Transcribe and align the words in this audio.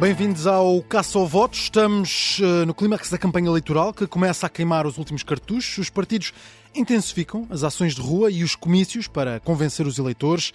Bem-vindos 0.00 0.46
ao 0.46 0.80
Caça 0.80 1.18
ao 1.18 1.26
Voto. 1.26 1.58
Estamos 1.58 2.38
uh, 2.38 2.64
no 2.64 2.72
clímax 2.72 3.10
da 3.10 3.18
campanha 3.18 3.48
eleitoral 3.48 3.92
que 3.92 4.06
começa 4.06 4.46
a 4.46 4.48
queimar 4.48 4.86
os 4.86 4.96
últimos 4.96 5.24
cartuchos. 5.24 5.76
Os 5.76 5.90
partidos 5.90 6.32
intensificam 6.72 7.48
as 7.50 7.64
ações 7.64 7.96
de 7.96 8.00
rua 8.00 8.30
e 8.30 8.44
os 8.44 8.54
comícios 8.54 9.08
para 9.08 9.40
convencer 9.40 9.88
os 9.88 9.98
eleitores. 9.98 10.52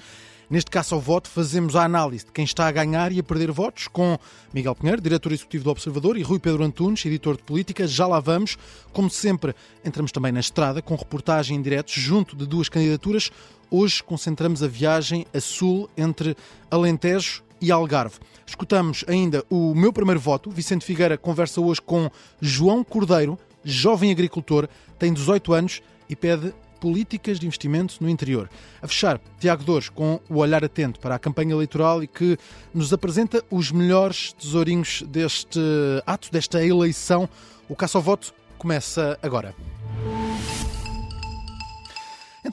Neste 0.50 0.72
caça 0.72 0.96
ao 0.96 1.02
voto, 1.02 1.30
fazemos 1.30 1.76
a 1.76 1.84
análise 1.84 2.26
de 2.26 2.32
quem 2.32 2.46
está 2.46 2.68
a 2.68 2.72
ganhar 2.72 3.12
e 3.12 3.20
a 3.20 3.24
perder 3.24 3.52
votos 3.52 3.90
com 3.90 4.18
Miguel 4.54 4.76
Pinheiro, 4.76 5.02
diretor 5.02 5.34
executivo 5.34 5.66
do 5.66 5.72
Observador, 5.72 6.18
e 6.18 6.22
Rui 6.22 6.40
Pedro 6.40 6.64
Antunes, 6.64 7.06
editor 7.06 7.36
de 7.36 7.44
política. 7.44 7.86
Já 7.86 8.08
lá 8.08 8.22
vamos. 8.22 8.58
Como 8.94 9.10
sempre, 9.10 9.54
entramos 9.84 10.14
também 10.14 10.32
na 10.32 10.40
estrada 10.40 10.82
com 10.82 10.96
reportagem 10.96 11.58
em 11.58 11.62
direto 11.62 11.92
junto 11.92 12.34
de 12.34 12.46
duas 12.46 12.70
candidaturas. 12.70 13.30
Hoje 13.70 14.02
concentramos 14.02 14.64
a 14.64 14.68
viagem 14.68 15.26
a 15.34 15.42
sul 15.42 15.90
entre 15.98 16.34
Alentejo 16.72 17.44
e 17.64 17.72
Algarve. 17.72 18.16
Escutamos 18.46 19.06
ainda 19.08 19.46
o 19.50 19.74
meu 19.74 19.94
primeiro 19.94 20.20
voto. 20.20 20.52
Vicente 20.52 20.86
Figueira 20.86 21.18
conversa 21.18 21.62
hoje 21.62 21.82
com 21.82 22.12
João 22.42 22.84
Cordeiro, 22.84 23.40
jovem 23.64 24.12
agricultor, 24.12 24.68
tem 25.00 25.14
18 25.14 25.54
anos 25.54 25.82
e 26.10 26.16
pede 26.16 26.54
políticas 26.82 27.40
de 27.40 27.46
investimento 27.48 27.96
no 28.02 28.10
interior. 28.10 28.50
A 28.82 28.88
fechar, 28.90 29.18
Tiago 29.40 29.64
Dores 29.64 29.88
com 29.88 30.20
o 30.30 30.40
olhar 30.40 30.66
atento 30.66 31.00
para 31.00 31.16
a 31.16 31.20
campanha 31.20 31.54
eleitoral 31.54 32.04
e 32.04 32.08
que 32.08 32.38
nos 32.74 32.92
apresenta 32.92 33.42
os 33.50 33.72
melhores 33.72 34.34
tesourinhos 34.34 35.02
deste 35.04 35.62
ato, 36.06 36.30
desta 36.30 36.62
eleição. 36.64 37.30
O 37.70 37.76
caça 37.78 37.98
ao 37.98 38.02
voto 38.02 38.34
começa 38.58 39.18
agora. 39.24 39.56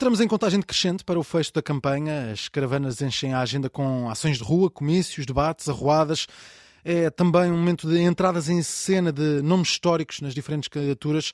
Entramos 0.01 0.19
em 0.19 0.27
contagem 0.27 0.59
decrescente 0.59 1.03
para 1.03 1.19
o 1.19 1.23
fecho 1.23 1.53
da 1.53 1.61
campanha. 1.61 2.31
As 2.31 2.49
caravanas 2.49 2.99
enchem 3.03 3.33
a 3.33 3.39
agenda 3.39 3.69
com 3.69 4.09
ações 4.09 4.39
de 4.39 4.43
rua, 4.43 4.67
comícios, 4.67 5.27
debates, 5.27 5.69
arruadas. 5.69 6.25
É 6.83 7.11
também 7.11 7.51
um 7.51 7.55
momento 7.55 7.87
de 7.87 8.01
entradas 8.01 8.49
em 8.49 8.63
cena 8.63 9.11
de 9.11 9.43
nomes 9.43 9.69
históricos 9.69 10.19
nas 10.19 10.33
diferentes 10.33 10.67
candidaturas. 10.69 11.31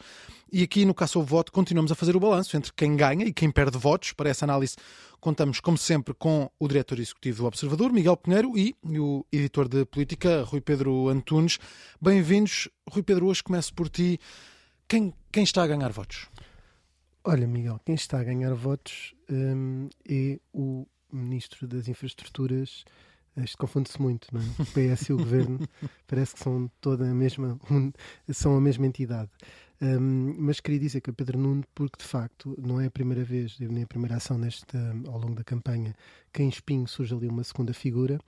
E 0.51 0.63
aqui 0.63 0.83
no 0.83 0.93
Caça 0.93 1.17
ao 1.17 1.23
Voto 1.23 1.49
continuamos 1.49 1.93
a 1.93 1.95
fazer 1.95 2.13
o 2.17 2.19
balanço 2.19 2.57
entre 2.57 2.73
quem 2.73 2.97
ganha 2.97 3.23
e 3.23 3.31
quem 3.31 3.49
perde 3.49 3.77
votos. 3.77 4.11
Para 4.11 4.29
essa 4.29 4.43
análise 4.43 4.75
contamos, 5.21 5.61
como 5.61 5.77
sempre, 5.77 6.13
com 6.13 6.52
o 6.59 6.67
diretor 6.67 6.99
executivo 6.99 7.43
do 7.43 7.47
Observador, 7.47 7.93
Miguel 7.93 8.17
Pinheiro, 8.17 8.52
e 8.57 8.75
o 8.83 9.25
editor 9.31 9.69
de 9.69 9.85
política, 9.85 10.43
Rui 10.43 10.59
Pedro 10.59 11.07
Antunes. 11.07 11.57
Bem-vindos. 12.02 12.67
Rui 12.91 13.02
Pedro, 13.02 13.27
hoje 13.27 13.41
começo 13.41 13.73
por 13.73 13.87
ti. 13.87 14.19
Quem, 14.89 15.13
quem 15.31 15.45
está 15.45 15.63
a 15.63 15.67
ganhar 15.67 15.93
votos? 15.93 16.27
Olha, 17.30 17.45
Miguel, 17.45 17.78
quem 17.83 17.94
está 17.94 18.22
a 18.22 18.23
ganhar 18.23 18.53
votos 18.53 19.14
um, 19.30 19.89
é 20.09 20.39
o 20.53 20.88
Ministro 21.11 21.67
das 21.67 21.89
Infraestruturas. 21.89 22.86
Isto 23.36 23.58
confunde-se 23.58 24.02
muito, 24.02 24.30
não 24.33 24.39
é? 24.39 24.45
O 24.45 24.66
PS 24.66 25.09
e 25.09 25.14
o 25.14 25.17
Governo 25.17 25.59
parece 26.08 26.36
que 26.36 26.39
são 26.39 26.72
toda 26.80 27.03
a 27.03 27.14
mesma, 27.14 27.59
um, 27.70 27.92
são 28.31 28.55
a 28.55 28.61
mesma 28.61 28.88
entidade. 28.88 29.30
Um, 29.81 30.36
mas 30.39 30.61
queria 30.61 30.80
dizer 30.80 31.02
que 31.02 31.09
o 31.09 31.14
Pedro 31.14 31.38
Nuno, 31.38 31.66
porque 31.75 32.02
de 32.02 32.05
facto 32.05 32.55
não 32.66 32.80
é 32.80 32.86
a 32.86 32.92
primeira 32.92 33.25
vez, 33.25 33.59
nem 33.59 33.83
a 33.83 33.88
primeira 33.88 34.16
ação 34.16 34.38
nesta, 34.38 34.78
ao 35.05 35.20
longo 35.20 35.36
da 35.36 35.44
campanha, 35.44 35.94
que 36.31 36.42
em 36.42 36.48
Espinho 36.48 36.88
surge 36.88 37.14
ali 37.14 37.28
uma 37.28 37.44
segunda 37.44 37.73
figura 37.73 38.22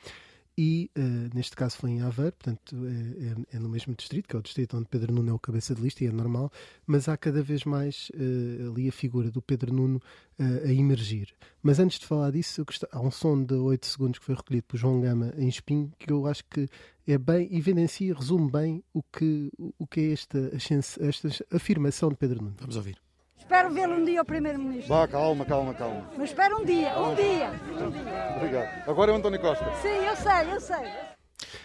e 0.61 0.91
uh, 0.97 1.33
neste 1.33 1.55
caso 1.55 1.77
foi 1.77 1.91
em 1.91 2.02
Aveiro, 2.02 2.33
portanto 2.33 2.75
é, 2.85 3.53
é, 3.53 3.55
é, 3.55 3.59
no 3.59 3.69
mesmo 3.69 3.95
distrito, 3.95 4.27
que 4.27 4.35
é 4.35 4.39
o 4.39 4.41
distrito 4.41 4.75
onde 4.75 4.89
Pedro 4.89 5.13
Nuno 5.13 5.29
é 5.29 5.33
o 5.33 5.39
cabeça 5.39 5.73
de 5.73 5.81
lista 5.81 6.03
e 6.03 6.07
é 6.07 6.11
normal, 6.11 6.52
mas 6.85 7.07
há 7.07 7.15
cada 7.15 7.41
vez 7.41 7.63
mais 7.63 8.11
uh, 8.13 8.69
ali 8.69 8.89
a 8.89 8.91
figura 8.91 9.31
do 9.31 9.41
Pedro 9.41 9.73
Nuno 9.73 10.02
uh, 10.37 10.67
a 10.67 10.73
emergir. 10.73 11.33
Mas 11.63 11.80
antes 11.80 11.97
de 11.97 12.05
falar 12.05 12.31
disso, 12.31 12.65
há 12.91 12.99
um 12.99 13.09
som 13.09 13.41
de 13.41 13.53
8 13.53 13.85
segundos 13.85 14.19
que 14.19 14.25
foi 14.25 14.35
recolhido 14.35 14.65
por 14.67 14.75
João 14.75 14.99
Gama 14.99 15.33
em 15.37 15.47
Espinho, 15.47 15.93
que 15.97 16.11
eu 16.11 16.27
acho 16.27 16.43
que 16.49 16.67
é 17.07 17.17
bem, 17.17 17.47
evidencia, 17.55 18.14
resume 18.14 18.52
bem 18.52 18.83
o 18.93 19.02
que, 19.02 19.49
o 19.58 19.87
que 19.87 20.02
é 20.02 20.11
esta, 20.11 20.52
esta 20.99 21.30
afirmação 21.55 22.09
de 22.09 22.17
Pedro 22.17 22.43
Nuno. 22.43 22.55
Vamos 22.59 22.76
ouvir. 22.76 22.99
Espero 23.39 23.73
vê-lo 23.73 23.95
um 23.95 24.05
dia, 24.05 24.22
o 24.22 24.26
Primeiro-Ministro. 24.26 24.88
Vá, 24.88 25.08
calma, 25.08 25.44
calma, 25.45 25.73
calma. 25.73 26.08
Mas 26.16 26.30
espero 26.30 26.61
um 26.61 26.66
dia, 26.66 26.98
um 27.00 27.16
dia. 27.16 27.50
Um 27.50 27.89
dia. 27.89 28.36
Obrigado. 28.36 28.89
Agora 28.89 29.11
é 29.11 29.14
o 29.16 29.17
António 29.17 29.39
Costa. 29.39 29.66
Sim, 29.82 29.88
eu 29.88 30.16
sei, 30.16 30.54
eu 30.54 30.61
sei. 30.61 31.10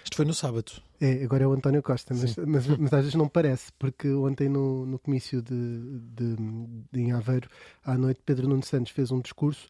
Isto 0.04 0.16
foi 0.16 0.24
no 0.24 0.32
sábado. 0.32 0.72
É, 1.00 1.24
agora 1.24 1.44
é 1.44 1.46
o 1.46 1.52
António 1.52 1.82
Costa, 1.82 2.14
mas, 2.14 2.36
mas, 2.36 2.66
mas, 2.66 2.92
às 2.92 3.00
vezes 3.00 3.14
não 3.14 3.28
parece, 3.28 3.72
porque 3.78 4.08
ontem 4.08 4.48
no, 4.48 4.86
no 4.86 4.98
comício 4.98 5.42
de, 5.42 5.98
de, 6.00 6.36
de, 6.92 7.00
em 7.00 7.12
Aveiro, 7.12 7.48
à 7.84 7.98
noite, 7.98 8.20
Pedro 8.24 8.48
Nuno 8.48 8.62
Santos 8.62 8.92
fez 8.92 9.10
um 9.10 9.20
discurso 9.20 9.68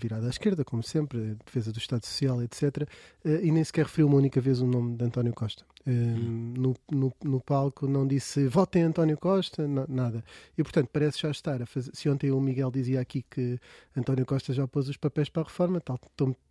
virada 0.00 0.26
à 0.26 0.30
esquerda, 0.30 0.64
como 0.64 0.82
sempre, 0.82 1.36
defesa 1.44 1.72
do 1.72 1.78
Estado 1.78 2.04
Social, 2.04 2.42
etc. 2.42 2.88
Eh, 3.24 3.40
e 3.44 3.50
nem 3.50 3.64
sequer 3.64 3.86
referiu 3.86 4.06
uma 4.06 4.16
única 4.16 4.40
vez 4.40 4.60
o 4.60 4.66
nome 4.66 4.96
de 4.96 5.04
António 5.04 5.32
Costa. 5.32 5.64
Hum. 5.86 6.54
No, 6.56 6.76
no, 6.90 7.12
no, 7.24 7.40
palco 7.40 7.86
não 7.86 8.06
disse 8.06 8.46
votem 8.46 8.82
António 8.82 9.16
Costa, 9.16 9.66
nada. 9.88 10.22
E 10.56 10.62
portanto 10.62 10.88
parece 10.92 11.20
já 11.20 11.30
estar 11.30 11.62
a 11.62 11.66
fazer. 11.66 11.90
Se 11.94 12.08
ontem 12.08 12.30
o 12.30 12.40
Miguel 12.40 12.70
dizia 12.70 13.00
aqui 13.00 13.22
que 13.22 13.58
António 13.96 14.26
Costa 14.26 14.52
já 14.52 14.68
pôs 14.68 14.88
os 14.88 14.96
papéis 14.96 15.28
para 15.28 15.42
a 15.42 15.44
reforma, 15.46 15.80
tal, 15.80 15.98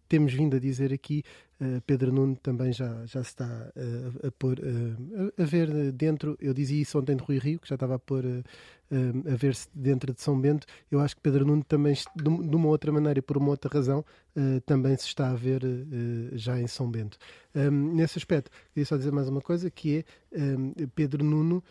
temos 0.09 0.33
vindo 0.33 0.57
a 0.57 0.59
dizer 0.59 0.91
aqui, 0.91 1.23
uh, 1.61 1.79
Pedro 1.85 2.11
Nuno 2.11 2.35
também 2.35 2.73
já, 2.73 3.05
já 3.05 3.23
se 3.23 3.29
está 3.29 3.45
uh, 3.45 4.27
a 4.27 4.31
pôr 4.31 4.59
uh, 4.59 5.33
a 5.41 5.45
ver 5.45 5.91
dentro. 5.91 6.35
Eu 6.41 6.53
dizia 6.53 6.81
isso 6.81 6.99
ontem 6.99 7.15
de 7.15 7.23
Rui 7.23 7.37
Rio, 7.37 7.59
que 7.59 7.69
já 7.69 7.75
estava 7.75 7.95
a 7.95 7.99
pôr 7.99 8.25
a 8.91 9.35
ver-se 9.35 9.67
dentro 9.71 10.11
de 10.11 10.19
São 10.19 10.41
Bento. 10.41 10.65
Eu 10.89 10.99
acho 10.99 11.15
que 11.15 11.21
Pedro 11.21 11.45
Nuno 11.45 11.63
também, 11.63 11.93
de 11.93 12.55
uma 12.55 12.69
outra 12.69 12.91
maneira 12.91 13.19
e 13.19 13.21
por 13.21 13.37
uma 13.37 13.49
outra 13.49 13.71
razão, 13.71 14.03
também 14.65 14.97
se 14.97 15.05
está 15.05 15.29
a 15.29 15.35
ver 15.35 15.61
já 16.33 16.59
em 16.59 16.65
São 16.65 16.89
Bento. 16.89 17.15
Um, 17.53 17.93
nesse 17.93 18.17
aspecto, 18.17 18.49
queria 18.73 18.85
só 18.87 18.97
dizer 18.97 19.11
mais 19.11 19.29
uma 19.29 19.41
coisa, 19.41 19.69
que 19.69 20.03
é 20.33 20.39
um, 20.39 20.73
Pedro 20.95 21.23
Nuno 21.23 21.63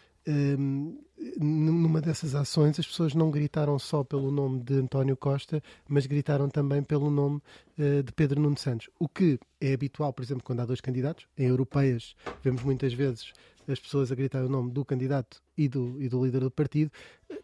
numa 1.39 2.00
dessas 2.00 2.34
ações 2.34 2.78
as 2.78 2.87
pessoas 2.87 3.15
não 3.15 3.31
gritaram 3.31 3.78
só 3.78 4.05
pelo 4.05 4.31
nome 4.31 4.61
de 4.61 4.75
António 4.75 5.16
Costa, 5.16 5.62
mas 5.89 6.06
gritaram 6.06 6.49
também 6.49 6.83
pelo 6.83 7.11
nome 7.11 7.41
uh, 7.78 8.03
de 8.03 8.12
Pedro 8.12 8.41
Nuno 8.41 8.59
Santos. 8.59 8.89
O 8.99 9.09
que 9.09 9.39
é 9.61 9.72
habitual, 9.72 10.12
por 10.12 10.22
exemplo, 10.22 10.44
quando 10.44 10.61
há 10.61 10.66
dois 10.66 10.81
candidatos. 10.81 11.27
Em 11.37 11.47
europeias, 11.47 12.15
vemos 12.43 12.62
muitas 12.62 12.93
vezes 12.93 13.33
as 13.66 13.78
pessoas 13.78 14.11
a 14.11 14.15
gritar 14.15 14.44
o 14.44 14.49
nome 14.49 14.71
do 14.71 14.84
candidato 14.84 15.43
e 15.58 15.69
do, 15.69 16.00
e 16.00 16.08
do 16.08 16.24
líder 16.24 16.41
do 16.41 16.50
partido, 16.52 16.92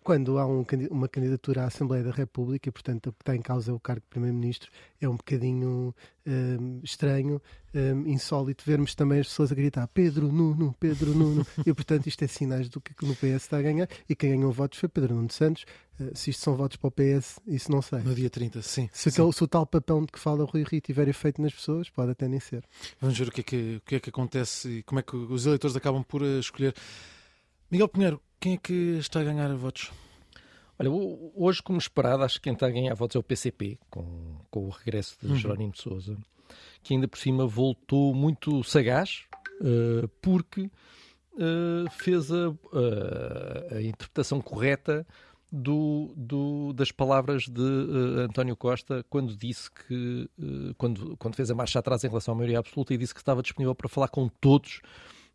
quando 0.03 0.39
há 0.39 0.47
um, 0.47 0.65
uma 0.91 1.09
candidatura 1.09 1.63
à 1.63 1.67
Assembleia 1.67 2.05
da 2.05 2.13
República, 2.13 2.69
e 2.69 2.73
portanto 2.73 3.09
o 3.09 3.13
que 3.13 3.23
está 3.23 3.35
em 3.35 3.43
causa 3.43 3.73
é 3.73 3.75
o 3.75 3.81
cargo 3.81 4.03
de 4.03 4.09
Primeiro-Ministro, 4.09 4.71
é 5.01 5.09
um 5.09 5.17
bocadinho 5.17 5.95
um, 6.27 6.81
estranho, 6.83 7.43
um, 7.75 8.07
insólito 8.07 8.65
vermos 8.65 8.95
também 8.95 9.21
as 9.21 9.27
pessoas 9.27 9.51
a 9.51 9.55
gritar 9.55 9.87
Pedro 9.89 10.31
Nuno, 10.31 10.75
Pedro 10.79 11.15
Nuno, 11.15 11.47
e 11.67 11.75
portanto 11.75 12.07
isto 12.07 12.23
é 12.23 12.27
sinais 12.27 12.69
do 12.69 12.81
que 12.81 12.95
no 13.05 13.15
PS 13.17 13.45
está 13.45 13.59
a 13.59 13.63
ganhar, 13.63 13.89
e 14.09 14.15
quem 14.15 14.31
ganhou 14.31 14.53
votos 14.53 14.79
foi 14.79 14.89
Pedro 14.89 15.15
Nuno 15.15 15.33
Santos. 15.33 15.65
Uh, 15.99 16.11
se 16.17 16.31
isto 16.31 16.43
são 16.43 16.57
votos 16.57 16.77
para 16.77 16.89
o 16.89 16.91
PS, 16.91 17.41
isso 17.47 17.71
não 17.71 17.81
sei. 17.81 18.01
No 18.01 18.15
dia 18.15 18.29
30, 18.29 18.63
sim. 18.63 18.89
Se, 18.93 19.11
sim. 19.11 19.33
se 19.33 19.45
o 19.45 19.47
tal 19.47 19.65
papel 19.65 20.01
de 20.01 20.13
que 20.13 20.19
fala 20.19 20.43
o 20.43 20.47
Rui 20.47 20.65
Rio 20.65 20.81
tiver 20.81 21.07
efeito 21.09 21.41
nas 21.41 21.53
pessoas, 21.53 21.89
pode 21.89 22.11
até 22.11 22.27
nem 22.27 22.41
ser. 22.41 22.65
Vamos 23.01 23.17
ver 23.17 23.29
o 23.29 23.31
que 23.33 23.41
é 23.41 23.45
que, 23.45 23.77
o 23.77 23.81
que, 23.81 23.95
é 23.97 24.01
que 24.01 24.11
acontece 24.11 24.69
e 24.69 24.83
como 24.83 24.99
é 24.99 25.03
que 25.03 25.15
os 25.15 25.47
eleitores 25.47 25.77
acabam 25.77 26.03
por 26.03 26.23
uh, 26.23 26.39
escolher. 26.41 26.75
Miguel 27.75 27.89
Pinheiro, 27.89 28.23
quem 28.39 28.53
é 28.53 28.57
que 28.57 28.99
está 29.01 29.19
a 29.19 29.25
ganhar 29.25 29.53
votos? 29.57 29.91
Olha, 30.79 30.89
hoje, 31.35 31.61
como 31.61 31.77
esperado, 31.77 32.23
acho 32.23 32.37
que 32.37 32.43
quem 32.43 32.53
está 32.53 32.69
a 32.69 32.71
ganhar 32.71 32.95
votos 32.95 33.17
é 33.17 33.19
o 33.19 33.23
PCP, 33.23 33.81
com, 33.91 34.37
com 34.49 34.67
o 34.67 34.69
regresso 34.69 35.17
de 35.21 35.27
uhum. 35.27 35.37
Jerónimo 35.37 35.73
de 35.73 35.83
Souza, 35.83 36.17
que 36.85 36.95
ainda 36.95 37.09
por 37.09 37.19
cima 37.19 37.49
voltou 37.49 38.15
muito 38.15 38.63
sagaz, 38.63 39.25
uh, 39.61 40.07
porque 40.23 40.71
uh, 41.33 41.91
fez 41.91 42.31
a, 42.31 42.51
uh, 42.51 42.57
a, 43.73 43.83
interpretação 43.83 44.41
correta 44.41 45.05
do, 45.51 46.15
do, 46.17 46.73
das 46.75 46.93
palavras 46.93 47.49
de 47.49 47.61
António 48.21 48.55
Costa 48.55 49.05
quando 49.11 49.37
disse 49.37 49.69
que, 49.69 50.31
quando, 50.79 51.17
quando 51.17 51.35
fez 51.35 51.51
a 51.51 51.57
marcha 51.57 51.81
atrás 51.81 52.05
em 52.05 52.09
relação 52.09 52.35
à 52.35 52.37
maioria 52.37 52.61
absoluta 52.61 52.95
e 52.95 52.97
disse 52.97 53.15
que 53.15 53.21
estava 53.21 53.43
disponível 53.43 53.75
para 53.75 53.89
falar 53.89 54.09
com 54.09 54.29
todos 54.29 54.81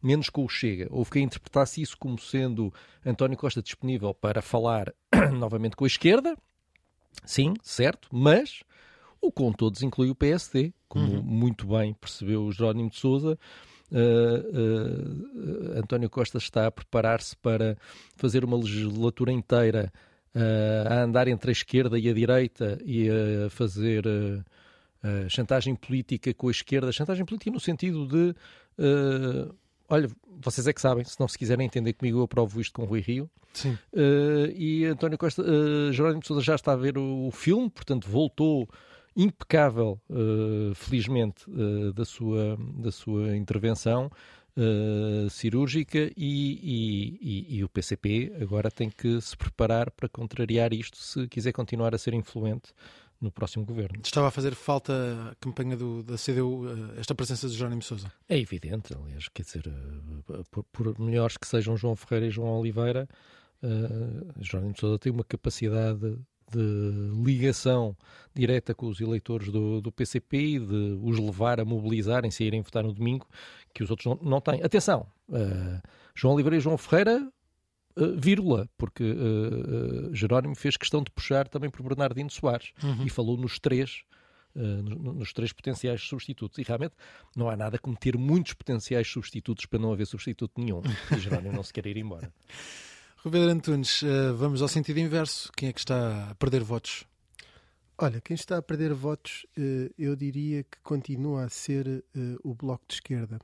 menos 0.01 0.29
com 0.29 0.43
o 0.43 0.49
Chega. 0.49 0.87
Houve 0.89 1.11
quem 1.11 1.23
interpretasse 1.23 1.81
isso 1.81 1.97
como 1.97 2.19
sendo 2.19 2.73
António 3.05 3.37
Costa 3.37 3.61
disponível 3.61 4.13
para 4.13 4.41
falar 4.41 4.93
novamente 5.37 5.75
com 5.75 5.83
a 5.83 5.87
esquerda, 5.87 6.37
sim, 7.25 7.53
certo, 7.61 8.07
mas 8.11 8.63
o 9.21 9.31
com 9.31 9.51
todos 9.51 9.83
inclui 9.83 10.09
o 10.09 10.15
PSD, 10.15 10.73
como 10.87 11.15
uhum. 11.15 11.21
muito 11.21 11.67
bem 11.67 11.93
percebeu 11.93 12.43
o 12.43 12.51
Jerónimo 12.51 12.89
de 12.89 12.97
Souza. 12.97 13.37
Uh, 13.91 15.75
uh, 15.75 15.79
António 15.79 16.09
Costa 16.09 16.37
está 16.37 16.67
a 16.67 16.71
preparar-se 16.71 17.35
para 17.37 17.75
fazer 18.15 18.45
uma 18.45 18.55
legislatura 18.55 19.31
inteira 19.31 19.91
uh, 20.35 20.93
a 20.93 21.01
andar 21.01 21.27
entre 21.27 21.49
a 21.49 21.51
esquerda 21.51 21.97
e 21.97 22.07
a 22.07 22.13
direita 22.13 22.79
e 22.85 23.09
a 23.09 23.49
fazer 23.49 24.03
chantagem 25.29 25.75
política 25.75 26.33
com 26.33 26.49
a 26.49 26.51
esquerda, 26.51 26.91
chantagem 26.91 27.25
política 27.25 27.51
no 27.51 27.59
sentido 27.59 28.05
de 28.05 28.35
olha, 29.89 30.09
vocês 30.41 30.67
é 30.67 30.73
que 30.73 30.81
sabem, 30.81 31.03
se 31.03 31.19
não 31.19 31.27
se 31.27 31.37
quiserem 31.37 31.65
entender 31.65 31.93
comigo, 31.93 32.19
eu 32.19 32.23
aprovo 32.23 32.61
isto 32.61 32.73
com 32.73 32.83
o 32.83 32.85
Rui 32.85 33.01
Rio. 33.01 33.29
Sim. 33.53 33.77
Uh, 33.93 34.51
e 34.55 34.85
António 34.85 35.17
Costa, 35.17 35.41
uh, 35.41 35.91
Jerónimo 35.91 36.21
de 36.21 36.27
Sousa 36.27 36.41
já 36.41 36.55
está 36.55 36.73
a 36.73 36.75
ver 36.75 36.97
o, 36.97 37.27
o, 37.27 37.31
filme, 37.31 37.69
portanto 37.69 38.07
voltou 38.07 38.69
impecável, 39.15 39.99
uh, 40.09 40.73
felizmente, 40.75 41.45
da, 41.93 42.05
sua, 42.05 42.57
da 42.77 42.91
sua 42.91 43.35
intervenção 43.35 44.09
cirúrgica 45.29 46.11
e, 46.17 46.17
e, 46.17 47.17
e, 47.21 47.57
e, 47.57 47.63
o 47.63 47.69
PCP 47.69 48.33
agora 48.41 48.69
tem 48.69 48.89
que 48.89 49.21
se 49.21 49.37
preparar 49.37 49.89
para 49.89 50.09
contrariar 50.09 50.73
isto 50.73 50.97
se 50.97 51.29
quiser 51.29 51.53
continuar 51.53 51.95
a 51.95 51.97
ser 51.97 52.13
influente 52.13 52.73
no 53.21 53.31
próximo 53.31 53.65
governo. 53.65 53.99
Estava 54.03 54.27
a 54.27 54.31
fazer 54.31 54.55
falta 54.55 54.93
a 55.31 55.35
campanha 55.35 55.75
do, 55.75 56.03
da 56.03 56.15
CDU, 56.15 56.65
esta 56.97 57.13
presença 57.13 57.47
de 57.47 57.55
Jerónimo 57.55 57.81
Sousa? 57.81 58.11
É 58.27 58.37
evidente, 58.37 58.93
aliás, 58.93 59.27
quer 59.29 59.43
dizer, 59.43 59.63
por, 60.49 60.63
por 60.71 60.99
melhores 60.99 61.37
que 61.37 61.47
sejam 61.47 61.75
João 61.75 61.95
Ferreira 61.95 62.27
e 62.27 62.31
João 62.31 62.59
Oliveira, 62.59 63.07
uh, 63.63 64.43
Jerónimo 64.43 64.75
Sousa 64.77 64.97
tem 64.97 65.11
uma 65.11 65.23
capacidade 65.23 66.17
de 66.51 67.11
ligação 67.23 67.95
direta 68.33 68.73
com 68.73 68.87
os 68.87 68.99
eleitores 68.99 69.49
do, 69.49 69.81
do 69.81 69.91
PCP 69.91 70.37
e 70.37 70.59
de 70.59 70.99
os 71.01 71.19
levar 71.19 71.59
a 71.59 71.65
mobilizarem, 71.65 72.31
se 72.31 72.43
irem 72.43 72.61
votar 72.61 72.83
no 72.83 72.93
domingo, 72.93 73.27
que 73.73 73.83
os 73.83 73.89
outros 73.89 74.05
não, 74.05 74.29
não 74.29 74.41
têm. 74.41 74.63
Atenção, 74.63 75.05
uh, 75.29 75.81
João 76.15 76.33
Oliveira 76.33 76.57
e 76.57 76.59
João 76.59 76.77
Ferreira, 76.77 77.31
uh, 77.99 78.19
vírgula, 78.19 78.69
porque 78.77 79.03
uh, 79.03 80.13
Jerónimo 80.13 80.55
fez 80.55 80.77
questão 80.77 81.03
de 81.03 81.11
puxar 81.11 81.47
também 81.47 81.69
por 81.69 81.83
Bernardino 81.83 82.29
Soares 82.29 82.71
uhum. 82.83 83.05
e 83.05 83.09
falou 83.09 83.37
nos 83.37 83.59
três. 83.59 84.03
nos 84.55 85.31
três 85.31 85.53
potenciais 85.53 86.01
substitutos. 86.01 86.57
E 86.57 86.63
realmente 86.63 86.95
não 87.35 87.49
há 87.49 87.55
nada 87.55 87.77
como 87.77 87.95
ter 87.95 88.17
muitos 88.17 88.53
potenciais 88.53 89.07
substitutos 89.07 89.65
para 89.65 89.79
não 89.79 89.93
haver 89.93 90.07
substituto 90.07 90.59
nenhum. 90.59 90.81
E 91.15 91.19
Jerónimo 91.19 91.55
não 91.55 91.63
se 91.63 91.71
quer 91.71 91.85
ir 91.85 91.97
embora. 91.97 92.31
Roberto 93.23 93.49
Antunes, 93.49 94.01
vamos 94.37 94.61
ao 94.61 94.67
sentido 94.69 94.97
inverso. 94.97 95.51
Quem 95.55 95.67
é 95.69 95.73
que 95.73 95.79
está 95.79 96.29
a 96.31 96.35
perder 96.35 96.63
votos? 96.63 97.05
Olha, 97.97 98.21
quem 98.21 98.33
está 98.33 98.57
a 98.57 98.61
perder 98.61 98.93
votos, 98.93 99.45
eu 99.97 100.15
diria 100.15 100.63
que 100.63 100.79
continua 100.81 101.43
a 101.43 101.49
ser 101.49 102.03
o 102.41 102.55
Bloco 102.55 102.85
de 102.87 102.93
Esquerda. 102.93 103.39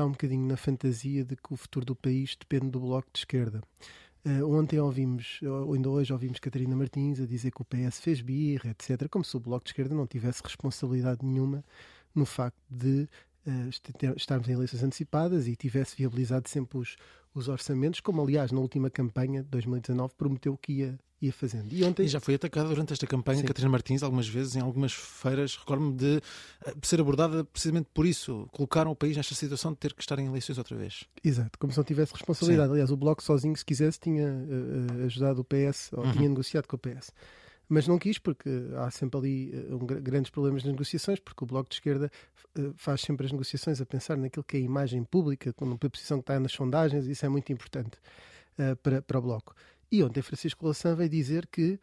Está 0.00 0.06
um 0.06 0.12
bocadinho 0.12 0.46
na 0.46 0.56
fantasia 0.56 1.22
de 1.22 1.36
que 1.36 1.52
o 1.52 1.56
futuro 1.58 1.84
do 1.84 1.94
país 1.94 2.34
depende 2.34 2.70
do 2.70 2.80
Bloco 2.80 3.06
de 3.12 3.18
Esquerda. 3.18 3.60
ontem 4.48 4.80
ouvimos, 4.80 5.38
ou 5.42 5.74
ainda 5.74 5.90
hoje 5.90 6.10
ouvimos 6.10 6.38
Catarina 6.38 6.74
Martins 6.74 7.20
a 7.20 7.26
dizer 7.26 7.50
que 7.50 7.60
o 7.60 7.66
PS 7.66 8.00
fez 8.00 8.22
birra, 8.22 8.70
etc., 8.70 9.06
como 9.10 9.22
se 9.22 9.36
o 9.36 9.40
Bloco 9.40 9.64
de 9.64 9.72
Esquerda 9.72 9.94
não 9.94 10.06
tivesse 10.06 10.42
responsabilidade 10.42 11.22
nenhuma 11.22 11.62
no 12.14 12.24
facto 12.24 12.56
de 12.70 13.06
uh, 13.46 14.16
estarmos 14.16 14.48
em 14.48 14.52
eleições 14.52 14.82
antecipadas 14.82 15.46
e 15.46 15.54
tivesse 15.54 15.94
viabilizado 15.98 16.48
sempre 16.48 16.78
os, 16.78 16.96
os 17.34 17.48
orçamentos, 17.48 18.00
como 18.00 18.22
aliás 18.22 18.50
na 18.52 18.60
última 18.60 18.90
campanha 18.90 19.42
de 19.42 19.48
2019 19.48 20.14
prometeu 20.16 20.56
que 20.56 20.72
ia, 20.72 20.98
ia 21.20 21.32
fazendo. 21.32 21.72
E, 21.72 21.84
ontem... 21.84 22.04
e 22.04 22.08
já 22.08 22.18
foi 22.18 22.34
atacada 22.34 22.68
durante 22.68 22.92
esta 22.92 23.06
campanha, 23.06 23.40
Sim. 23.40 23.46
Catarina 23.46 23.70
Martins, 23.70 24.02
algumas 24.02 24.28
vezes, 24.28 24.56
em 24.56 24.60
algumas 24.60 24.92
feiras, 24.92 25.56
recordo-me 25.56 25.94
de 25.94 26.20
eh, 26.66 26.74
ser 26.82 27.00
abordada 27.00 27.44
precisamente 27.44 27.88
por 27.94 28.06
isso. 28.06 28.48
Colocaram 28.52 28.90
o 28.90 28.96
país 28.96 29.16
nesta 29.16 29.34
situação 29.34 29.72
de 29.72 29.78
ter 29.78 29.94
que 29.94 30.02
estar 30.02 30.18
em 30.18 30.26
eleições 30.26 30.58
outra 30.58 30.76
vez. 30.76 31.04
Exato, 31.22 31.58
como 31.58 31.72
se 31.72 31.78
não 31.78 31.84
tivesse 31.84 32.12
responsabilidade. 32.12 32.68
Sim. 32.68 32.72
Aliás, 32.72 32.90
o 32.90 32.96
Bloco 32.96 33.22
sozinho, 33.22 33.56
se 33.56 33.64
quisesse, 33.64 34.00
tinha 34.00 34.26
uh, 34.26 35.04
ajudado 35.04 35.40
o 35.40 35.44
PS, 35.44 35.92
ou 35.92 36.04
uhum. 36.04 36.12
tinha 36.12 36.28
negociado 36.28 36.66
com 36.66 36.76
o 36.76 36.78
PS 36.78 37.12
mas 37.70 37.86
não 37.86 37.98
quis 37.98 38.18
porque 38.18 38.50
há 38.78 38.90
sempre 38.90 39.16
ali 39.16 39.50
uh, 39.70 39.76
um, 39.76 39.86
grandes 39.86 40.28
problemas 40.28 40.64
nas 40.64 40.72
negociações, 40.72 41.20
porque 41.20 41.44
o 41.44 41.46
Bloco 41.46 41.70
de 41.70 41.76
Esquerda 41.76 42.10
uh, 42.58 42.74
faz 42.74 43.00
sempre 43.00 43.24
as 43.24 43.32
negociações 43.32 43.80
a 43.80 43.86
pensar 43.86 44.16
naquilo 44.16 44.42
que 44.42 44.56
é 44.56 44.60
a 44.60 44.62
imagem 44.62 45.04
pública, 45.04 45.54
na 45.60 45.76
posição 45.76 46.18
que 46.18 46.24
está 46.24 46.40
nas 46.40 46.50
sondagens, 46.50 47.06
isso 47.06 47.24
é 47.24 47.28
muito 47.28 47.52
importante 47.52 47.96
uh, 48.58 48.74
para, 48.82 49.00
para 49.00 49.18
o 49.20 49.22
Bloco. 49.22 49.54
E 49.90 50.02
ontem 50.02 50.20
Francisco 50.20 50.64
Louçã 50.64 50.96
veio 50.96 51.08
dizer 51.08 51.46
que 51.46 51.78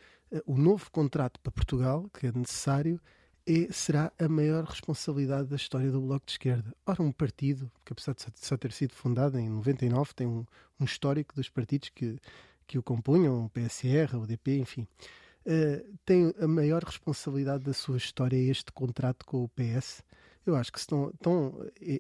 o 0.45 0.57
novo 0.57 0.92
contrato 0.92 1.39
para 1.39 1.51
Portugal, 1.51 2.10
que 2.13 2.28
é 2.28 2.31
necessário, 2.34 3.00
é, 3.45 3.72
será 3.72 4.12
a 4.19 4.28
maior 4.28 4.66
responsabilidade 4.66 5.48
da 5.48 5.56
história 5.56 5.89
do 5.89 6.01
Bloco 6.01 6.25
de 6.25 6.34
Esquerda. 6.34 6.75
Ora, 6.86 7.01
um 7.01 7.13
partido 7.13 7.72
que, 7.86 7.94
apesar 7.94 8.13
de 8.13 8.25
só 8.36 8.57
ter 8.57 8.74
sido 8.74 8.94
fundado 8.94 9.39
em 9.39 9.50
99, 9.50 10.13
tem 10.13 10.28
um, 10.28 10.45
um 10.78 10.84
histórico 10.84 11.34
dos 11.34 11.50
partidos 11.50 11.89
que, 11.89 12.18
que 12.66 12.78
o 12.78 12.84
compunham, 12.84 13.45
o 13.45 13.50
PSR, 13.50 14.18
o 14.18 14.28
DP, 14.28 14.57
enfim. 14.57 14.86
Eh, 15.50 15.82
tem 16.06 16.34
a 16.42 16.48
maior 16.48 16.84
responsabilidade 16.84 17.64
da 17.64 17.72
sua 17.72 17.96
história 17.96 18.36
este 18.36 18.70
contrato 18.74 19.26
com 19.26 19.46
o 19.46 19.50
PS. 19.50 20.04
Eu 20.46 20.58
acho 20.58 20.72
que 20.72 20.80
estão, 20.80 21.10
estão 21.10 21.54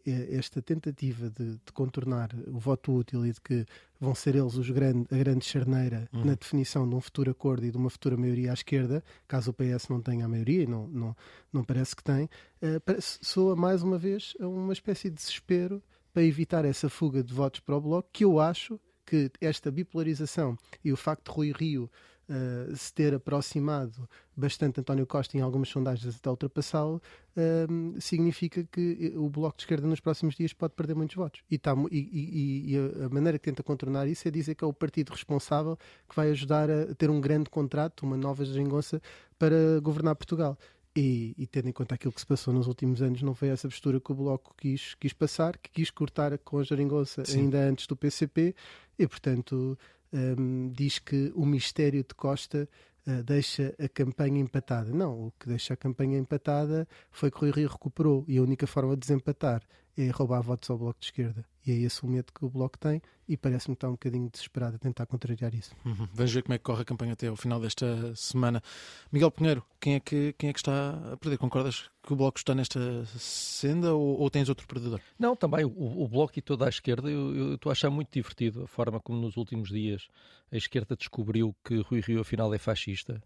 esta 0.05 0.61
tentativa 0.61 1.29
de, 1.29 1.51
de, 1.53 1.71
contornar 1.73 2.29
o 2.47 2.59
voto 2.59 2.93
útil 2.93 3.25
e 3.25 3.31
de 3.31 3.39
que 3.39 3.65
vão 3.99 4.13
ser 4.13 4.35
eles 4.35 4.55
os 4.55 4.69
grande, 4.69 5.05
a 5.11 5.17
grande 5.17 5.45
charneira 5.45 6.09
uhum. 6.13 6.25
na 6.25 6.33
definição 6.33 6.87
de 6.87 6.95
um 6.95 7.01
futuro 7.01 7.31
acordo 7.31 7.65
e 7.65 7.71
de 7.71 7.77
uma 7.77 7.89
futura 7.89 8.17
maioria 8.17 8.51
à 8.51 8.53
esquerda, 8.53 9.03
caso 9.27 9.51
o 9.51 9.53
PS 9.53 9.89
não 9.89 10.01
tenha 10.01 10.25
a 10.25 10.29
maioria, 10.29 10.63
e 10.63 10.67
não, 10.67 10.87
não, 10.87 11.15
não 11.51 11.63
parece 11.63 11.93
que 11.93 12.03
tem, 12.03 12.25
uh, 12.25 13.01
soa 13.01 13.53
mais 13.53 13.83
uma 13.83 13.97
vez 13.97 14.33
uma 14.39 14.71
espécie 14.71 15.09
de 15.09 15.15
desespero 15.15 15.83
para 16.13 16.23
evitar 16.23 16.63
essa 16.63 16.89
fuga 16.89 17.21
de 17.21 17.33
votos 17.33 17.59
para 17.59 17.75
o 17.75 17.81
Bloco, 17.81 18.09
que 18.13 18.23
eu 18.23 18.39
acho 18.39 18.79
que 19.05 19.29
esta 19.41 19.69
bipolarização 19.69 20.57
e 20.83 20.91
o 20.91 20.97
facto 20.97 21.31
de 21.31 21.35
Rui 21.35 21.51
Rio 21.51 21.89
uh, 22.29 22.75
se 22.75 22.93
ter 22.93 23.13
aproximado 23.13 24.07
bastante 24.35 24.79
António 24.79 25.05
Costa 25.05 25.37
em 25.37 25.41
algumas 25.41 25.69
sondagens 25.69 26.15
até 26.15 26.29
ultrapassá-lo, 26.29 27.01
uh, 27.35 28.01
significa 28.01 28.63
que 28.71 29.13
o 29.15 29.29
Bloco 29.29 29.57
de 29.57 29.63
Esquerda 29.63 29.87
nos 29.87 29.99
próximos 29.99 30.35
dias 30.35 30.53
pode 30.53 30.73
perder 30.73 30.95
muitos 30.95 31.15
votos. 31.15 31.41
E, 31.49 31.57
tá, 31.57 31.73
e, 31.91 31.97
e, 31.97 32.75
e, 32.75 33.03
a 33.05 33.09
maneira 33.09 33.37
que 33.39 33.45
tenta 33.45 33.63
contornar 33.63 34.07
isso 34.07 34.27
é 34.27 34.31
dizer 34.31 34.55
que 34.55 34.63
é 34.63 34.67
o 34.67 34.73
partido 34.73 35.11
responsável 35.11 35.77
que 36.07 36.15
vai 36.15 36.29
ajudar 36.29 36.69
a 36.69 36.93
ter 36.95 37.09
um 37.09 37.19
grande 37.19 37.49
contrato, 37.49 38.03
uma 38.05 38.17
nova 38.17 38.45
geringonça 38.45 39.01
para 39.37 39.79
governar 39.81 40.15
Portugal. 40.15 40.57
E, 40.99 41.35
e, 41.37 41.45
tendo 41.45 41.69
em 41.69 41.71
conta 41.71 41.93
aquilo 41.93 42.11
que 42.11 42.19
se 42.19 42.25
passou 42.25 42.51
nos 42.51 42.65
últimos 42.65 43.03
anos, 43.03 43.21
não 43.21 43.35
foi 43.35 43.49
essa 43.49 43.67
postura 43.67 43.99
que 43.99 44.11
o 44.11 44.15
Bloco 44.15 44.55
quis, 44.57 44.95
quis 44.95 45.13
passar, 45.13 45.55
que 45.55 45.69
quis 45.69 45.91
cortar 45.91 46.35
com 46.39 46.57
a 46.57 46.63
geringonça 46.63 47.21
ainda 47.31 47.59
antes 47.69 47.85
do 47.85 47.95
PCP, 47.95 48.55
e 48.97 49.07
portanto 49.07 49.77
um, 50.13 50.69
diz 50.69 50.99
que 50.99 51.31
o 51.35 51.45
mistério 51.45 52.03
de 52.03 52.13
Costa 52.15 52.67
uh, 53.07 53.23
deixa 53.23 53.73
a 53.79 53.87
campanha 53.89 54.39
empatada. 54.39 54.91
Não, 54.91 55.27
o 55.27 55.33
que 55.39 55.47
deixa 55.47 55.73
a 55.73 55.77
campanha 55.77 56.17
empatada 56.17 56.87
foi 57.11 57.31
que 57.31 57.37
o 57.37 57.39
Rui 57.41 57.51
Rio 57.51 57.69
recuperou 57.69 58.25
e 58.27 58.37
a 58.37 58.41
única 58.41 58.67
forma 58.67 58.93
de 58.95 59.01
desempatar 59.01 59.61
é 59.97 60.09
roubar 60.09 60.41
votos 60.41 60.69
ao 60.69 60.77
Bloco 60.77 60.99
de 60.99 61.07
Esquerda. 61.07 61.45
E 61.67 61.71
é 61.71 61.75
esse 61.75 62.01
o 62.01 62.07
medo 62.07 62.31
que 62.33 62.45
o 62.45 62.49
Bloco 62.49 62.77
tem 62.77 63.01
e 63.27 63.35
parece-me 63.35 63.75
que 63.75 63.79
está 63.79 63.89
um 63.89 63.91
bocadinho 63.91 64.29
desesperado 64.29 64.77
a 64.77 64.79
tentar 64.79 65.05
contrariar 65.05 65.53
isso. 65.53 65.75
Uhum. 65.83 66.07
Vamos 66.13 66.31
ver 66.31 66.41
como 66.41 66.53
é 66.53 66.57
que 66.57 66.63
corre 66.63 66.81
a 66.81 66.85
campanha 66.85 67.11
até 67.11 67.27
ao 67.27 67.35
final 67.35 67.59
desta 67.59 68.15
semana. 68.15 68.63
Miguel 69.11 69.29
Pinheiro, 69.29 69.61
quem 69.77 69.95
é 69.95 69.99
que, 69.99 70.33
quem 70.37 70.49
é 70.49 70.53
que 70.53 70.59
está 70.59 70.91
a 71.11 71.17
perder? 71.17 71.37
Concordas 71.37 71.89
que 72.01 72.13
o 72.13 72.15
Bloco 72.15 72.37
está 72.37 72.55
nesta 72.55 73.05
senda 73.05 73.93
ou, 73.93 74.17
ou 74.17 74.29
tens 74.29 74.47
outro 74.47 74.65
perdedor? 74.65 75.01
Não, 75.19 75.35
também 75.35 75.65
o, 75.65 76.03
o 76.03 76.07
Bloco 76.07 76.39
e 76.39 76.41
toda 76.41 76.65
a 76.65 76.69
esquerda, 76.69 77.09
eu, 77.09 77.35
eu 77.35 77.55
estou 77.55 77.69
a 77.69 77.73
achar 77.73 77.89
muito 77.89 78.13
divertido 78.13 78.63
a 78.63 78.67
forma 78.67 79.01
como 79.01 79.19
nos 79.19 79.35
últimos 79.35 79.67
dias 79.67 80.07
a 80.49 80.55
esquerda 80.55 80.95
descobriu 80.95 81.53
que 81.65 81.81
Rui 81.81 81.99
Rio 81.99 82.21
afinal 82.21 82.53
é 82.53 82.57
fascista. 82.57 83.21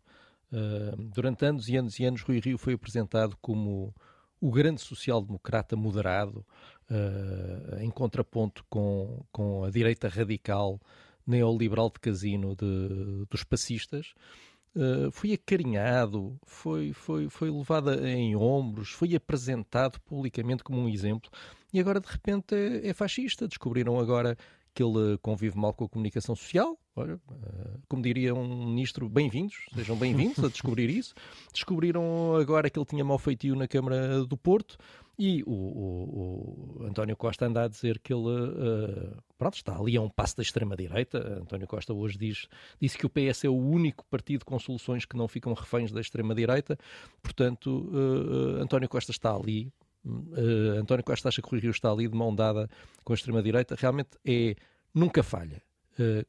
Uh, 0.51 0.97
durante 1.13 1.45
anos 1.45 1.69
e 1.69 1.77
anos 1.77 1.99
e 1.99 2.05
anos, 2.05 2.21
Rui 2.23 2.39
Rio 2.39 2.57
foi 2.57 2.73
apresentado 2.73 3.37
como 3.39 3.93
o 4.41 4.49
grande 4.49 4.81
social-democrata 4.81 5.75
moderado, 5.75 6.43
em 7.79 7.89
contraponto 7.89 8.65
com, 8.69 9.23
com 9.31 9.63
a 9.63 9.69
direita 9.69 10.07
radical 10.07 10.79
neoliberal 11.25 11.89
de 11.89 11.99
casino 11.99 12.55
de, 12.55 13.25
dos 13.29 13.43
passistas, 13.43 14.13
uh, 14.75 15.11
foi 15.11 15.33
acarinhado, 15.33 16.37
foi, 16.43 16.93
foi, 16.93 17.29
foi 17.29 17.49
levado 17.49 18.05
em 18.05 18.35
ombros, 18.35 18.89
foi 18.89 19.15
apresentado 19.15 19.99
publicamente 20.01 20.63
como 20.63 20.79
um 20.79 20.89
exemplo 20.89 21.29
e 21.73 21.79
agora 21.79 21.99
de 21.99 22.07
repente 22.07 22.53
é, 22.53 22.89
é 22.89 22.93
fascista. 22.93 23.47
Descobriram 23.47 23.99
agora 23.99 24.37
que 24.73 24.83
ele 24.83 25.17
convive 25.21 25.57
mal 25.57 25.73
com 25.73 25.85
a 25.85 25.89
comunicação 25.89 26.35
social. 26.35 26.77
Olha, 26.95 27.13
eh, 27.13 27.77
como 27.87 28.01
diria 28.01 28.33
um 28.33 28.65
ministro, 28.67 29.07
bem-vindos, 29.09 29.55
sejam 29.73 29.95
bem-vindos 29.95 30.43
a 30.43 30.47
descobrir 30.47 30.89
isso. 30.89 31.13
Descobriram 31.53 32.35
agora 32.35 32.69
que 32.69 32.77
ele 32.77 32.85
tinha 32.85 33.03
mau 33.03 33.17
feitio 33.17 33.55
na 33.55 33.67
Câmara 33.67 34.25
do 34.25 34.37
Porto 34.37 34.77
e 35.17 35.43
o, 35.43 35.51
o, 35.51 36.77
o 36.79 36.85
António 36.85 37.15
Costa 37.15 37.45
anda 37.45 37.63
a 37.63 37.67
dizer 37.67 37.99
que 37.99 38.13
ele 38.13 38.27
uh, 38.27 39.17
pronto, 39.37 39.55
está 39.55 39.77
ali 39.77 39.95
a 39.97 40.01
um 40.01 40.09
passo 40.09 40.37
da 40.37 40.43
extrema-direita. 40.43 41.39
António 41.41 41.67
Costa 41.67 41.93
hoje 41.93 42.17
diz, 42.17 42.47
disse 42.79 42.97
que 42.97 43.05
o 43.05 43.09
PS 43.09 43.45
é 43.45 43.49
o 43.49 43.55
único 43.55 44.05
partido 44.05 44.45
com 44.45 44.57
soluções 44.57 45.05
que 45.05 45.15
não 45.15 45.27
ficam 45.27 45.53
reféns 45.53 45.91
da 45.91 46.01
extrema-direita. 46.01 46.77
Portanto, 47.21 47.89
uh, 47.91 48.61
António 48.61 48.89
Costa 48.89 49.11
está 49.11 49.35
ali 49.35 49.71
uh, 50.05 50.79
António 50.79 51.03
Costa 51.03 51.29
acha 51.29 51.41
que 51.41 51.55
o 51.55 51.59
Rio 51.59 51.71
está 51.71 51.91
ali 51.91 52.07
de 52.07 52.15
mão 52.15 52.33
dada 52.33 52.69
com 53.03 53.13
a 53.13 53.15
extrema-direita, 53.15 53.75
realmente 53.77 54.09
é, 54.25 54.55
nunca 54.93 55.23
falha. 55.23 55.61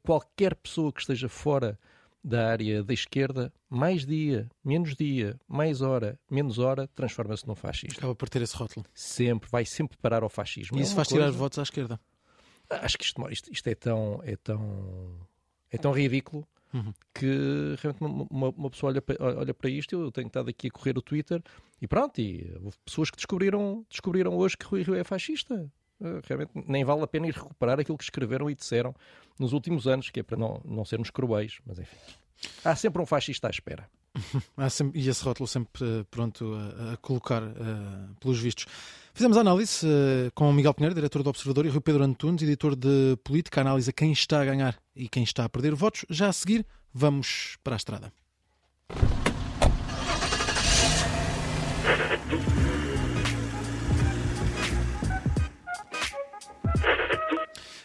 Qualquer 0.03 0.53
pessoa 0.53 0.93
que 0.93 0.99
esteja 0.99 1.27
fora 1.27 1.79
da 2.23 2.49
área 2.49 2.83
da 2.83 2.93
esquerda, 2.93 3.51
mais 3.69 4.05
dia, 4.05 4.49
menos 4.63 4.95
dia, 4.95 5.39
mais 5.47 5.81
hora, 5.81 6.17
menos 6.29 6.57
hora, 6.57 6.87
transforma-se 6.95 7.45
num 7.47 7.55
fascista. 7.55 7.99
Acaba 7.99 8.15
por 8.15 8.29
ter 8.29 8.41
esse 8.41 8.55
rótulo. 8.55 8.85
Sempre, 8.93 9.49
vai 9.49 9.65
sempre 9.65 9.97
parar 9.97 10.23
ao 10.23 10.29
fascismo. 10.29 10.77
E 10.77 10.81
isso 10.81 10.93
é 10.93 10.95
faz 10.95 11.09
coisa... 11.09 11.25
tirar 11.25 11.37
votos 11.37 11.59
à 11.59 11.63
esquerda? 11.63 11.99
Acho 12.69 12.97
que 12.97 13.03
isto, 13.03 13.29
isto, 13.29 13.51
isto, 13.51 13.67
é 13.67 13.75
tão... 13.75 14.21
É 14.23 14.35
tão... 14.37 15.27
É 15.69 15.77
tão 15.77 15.91
ridículo 15.91 16.47
Uhum. 16.73 16.91
Que 17.13 17.75
realmente 17.79 18.27
uma, 18.31 18.49
uma, 18.49 18.69
pessoa 18.71 18.91
olha, 18.91 19.03
olha 19.37 19.53
para 19.53 19.69
isto, 19.69 19.95
eu 19.95 20.11
tenho 20.11 20.27
estado 20.27 20.49
aqui 20.49 20.67
a 20.67 20.71
correr 20.71 20.97
o 20.97 21.01
Twitter 21.03 21.41
e 21.79 21.87
pronto, 21.87 22.19
e 22.19 22.51
houve 22.63 22.75
pessoas 22.83 23.11
que 23.11 23.17
descobriram, 23.17 23.85
descobriram 23.87 24.35
hoje 24.35 24.57
que 24.57 24.65
Rui 24.65 24.81
Rio 24.81 24.95
é 24.95 25.03
fascista. 25.03 25.71
Eh, 26.01 26.21
realmente 26.25 26.51
nem 26.67 26.83
vale 26.83 27.03
a 27.03 27.07
pena 27.07 27.27
ir 27.27 27.33
recuperar 27.33 27.79
aquilo 27.79 27.97
que 27.97 28.03
escreveram 28.03 28.49
e 28.49 28.55
disseram 28.55 28.95
nos 29.39 29.53
últimos 29.53 29.87
anos, 29.87 30.09
que 30.09 30.19
é 30.19 30.23
para 30.23 30.37
não, 30.37 30.61
não 30.63 30.85
sermos 30.85 31.09
cruéis, 31.09 31.59
mas 31.65 31.79
enfim. 31.79 31.97
Há 32.63 32.75
sempre 32.75 33.01
um 33.01 33.05
fascista 33.05 33.47
à 33.47 33.49
espera. 33.49 33.89
sempre, 34.69 34.99
e 34.99 35.09
esse 35.09 35.23
rótulo 35.23 35.47
sempre 35.47 35.83
uh, 35.83 36.05
pronto 36.05 36.53
a, 36.53 36.93
a 36.93 36.97
colocar, 36.97 37.41
uh, 37.41 38.15
pelos 38.19 38.39
vistos. 38.39 38.65
Fizemos 39.13 39.37
a 39.37 39.41
análise 39.41 39.85
uh, 39.85 40.31
com 40.33 40.51
Miguel 40.51 40.73
Pinheiro, 40.73 40.95
diretor 40.95 41.23
do 41.23 41.29
Observador, 41.29 41.65
e 41.65 41.69
Rui 41.69 41.81
Pedro 41.81 42.03
Antunes, 42.03 42.41
editor 42.43 42.75
de 42.75 43.17
Política, 43.23 43.61
a 43.61 43.63
análise 43.63 43.89
a 43.89 43.93
quem 43.93 44.11
está 44.11 44.41
a 44.41 44.45
ganhar 44.45 44.77
e 44.95 45.07
quem 45.07 45.23
está 45.23 45.45
a 45.45 45.49
perder 45.49 45.73
votos. 45.73 46.05
Já 46.09 46.29
a 46.29 46.33
seguir, 46.33 46.65
vamos 46.93 47.57
para 47.63 47.75
a 47.75 47.77
estrada. 47.77 48.13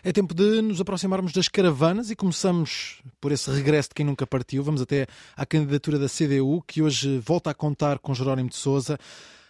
É 0.05 0.13
tempo 0.13 0.33
de 0.33 0.63
nos 0.63 0.81
aproximarmos 0.81 1.33
das 1.33 1.49
caravanas 1.49 2.09
e 2.09 2.15
começamos 2.15 3.03
por 3.21 3.33
esse 3.33 3.51
regresso 3.51 3.89
de 3.89 3.97
quem 3.97 4.07
nunca 4.07 4.25
partiu. 4.27 4.63
Vamos 4.63 4.81
até 4.81 5.09
à 5.37 5.45
candidatura 5.45 5.99
da 5.99 6.09
CDU, 6.09 6.63
que 6.65 6.81
hoje 6.81 7.19
volta 7.19 7.51
a 7.51 7.55
contar 7.55 7.99
com 7.99 8.15
Jerónimo 8.15 8.49
de 8.49 8.55
Souza. 8.55 8.97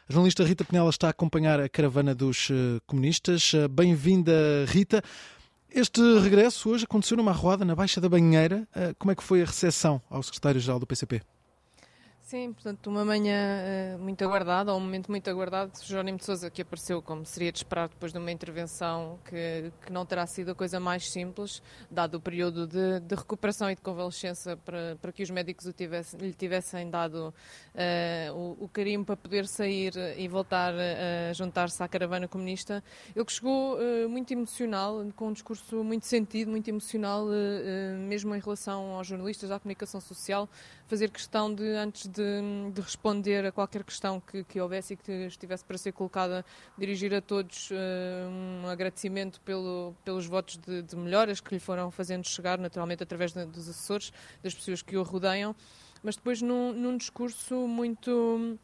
A 0.08 0.12
jornalista 0.12 0.42
Rita 0.44 0.64
Penela 0.64 0.88
está 0.88 1.08
a 1.08 1.10
acompanhar 1.10 1.60
a 1.60 1.68
caravana 1.68 2.14
dos 2.14 2.48
eh, 2.50 2.80
comunistas. 2.86 3.52
Eh, 3.54 3.68
bem-vinda, 3.68 4.32
Rita. 4.66 5.02
Este 5.70 6.00
regresso 6.20 6.70
hoje 6.70 6.84
aconteceu 6.84 7.18
numa 7.18 7.30
arruada 7.30 7.62
na 7.62 7.74
Baixa 7.74 8.00
da 8.00 8.08
Banheira. 8.08 8.66
Eh, 8.74 8.94
como 8.98 9.12
é 9.12 9.14
que 9.14 9.22
foi 9.22 9.42
a 9.42 9.44
recepção 9.44 10.00
ao 10.08 10.22
secretário-geral 10.22 10.80
do 10.80 10.86
PCP? 10.86 11.20
Sim, 12.28 12.52
portanto, 12.52 12.88
uma 12.88 13.06
manhã 13.06 13.96
uh, 13.96 13.98
muito 13.98 14.22
aguardada, 14.22 14.70
ou 14.70 14.76
um 14.76 14.82
momento 14.82 15.10
muito 15.10 15.30
aguardado, 15.30 15.72
Jerónimo 15.82 16.18
de 16.18 16.26
Sousa, 16.26 16.50
que 16.50 16.60
apareceu, 16.60 17.00
como 17.00 17.24
seria 17.24 17.50
de 17.50 17.56
esperar, 17.56 17.88
depois 17.88 18.12
de 18.12 18.18
uma 18.18 18.30
intervenção 18.30 19.18
que, 19.24 19.72
que 19.80 19.90
não 19.90 20.04
terá 20.04 20.26
sido 20.26 20.50
a 20.50 20.54
coisa 20.54 20.78
mais 20.78 21.10
simples, 21.10 21.62
dado 21.90 22.16
o 22.16 22.20
período 22.20 22.66
de, 22.66 23.00
de 23.00 23.14
recuperação 23.14 23.70
e 23.70 23.74
de 23.74 23.80
convalescença 23.80 24.58
para, 24.58 24.98
para 25.00 25.10
que 25.10 25.22
os 25.22 25.30
médicos 25.30 25.72
lhe 26.20 26.34
tivessem 26.34 26.90
dado 26.90 27.32
uh, 27.74 28.34
o, 28.34 28.64
o 28.64 29.04
para 29.06 29.16
poder 29.16 29.46
sair 29.46 29.94
e 30.18 30.28
voltar 30.28 30.74
a 30.74 31.32
juntar-se 31.32 31.82
à 31.82 31.88
caravana 31.88 32.28
comunista. 32.28 32.84
Ele 33.16 33.24
que 33.24 33.32
chegou 33.32 33.78
uh, 33.78 34.06
muito 34.06 34.30
emocional, 34.34 35.02
com 35.16 35.28
um 35.28 35.32
discurso 35.32 35.82
muito 35.82 36.04
sentido, 36.04 36.50
muito 36.50 36.68
emocional, 36.68 37.26
mesmo 38.06 38.34
em 38.34 38.38
relação 38.38 38.96
aos 38.96 39.06
jornalistas, 39.06 39.50
à 39.50 39.58
comunicação 39.58 39.98
social, 39.98 40.46
fazer 40.86 41.10
questão 41.10 41.54
de, 41.54 41.64
antes 41.74 42.06
de 42.06 42.17
de, 42.18 42.72
de 42.72 42.80
responder 42.80 43.46
a 43.46 43.52
qualquer 43.52 43.84
questão 43.84 44.20
que, 44.20 44.42
que, 44.44 44.60
houvesse 44.60 44.94
e 44.94 44.96
que 44.96 45.12
estivesse 45.26 45.64
para 45.64 45.78
ser 45.78 45.92
colocada, 45.92 46.44
dirigir 46.76 47.14
a 47.14 47.20
todos 47.20 47.70
uh, 47.70 47.74
um 48.28 48.68
agradecimento 48.68 49.40
pelo, 49.42 49.94
pelos 50.04 50.26
votos 50.26 50.56
de, 50.56 50.82
de, 50.82 50.96
melhoras 50.96 51.40
que 51.40 51.54
lhe 51.54 51.60
foram 51.60 51.90
fazendo 51.90 52.26
chegar, 52.26 52.58
naturalmente 52.58 53.02
através 53.02 53.32
de, 53.32 53.46
dos 53.46 53.68
assessores, 53.68 54.12
das 54.42 54.54
pessoas 54.54 54.82
que 54.82 54.96
o 54.96 55.02
rodeiam, 55.02 55.54
mas 56.02 56.16
depois 56.16 56.42
num, 56.42 56.72
num 56.72 56.96
discurso 56.96 57.54
muito 57.66 58.58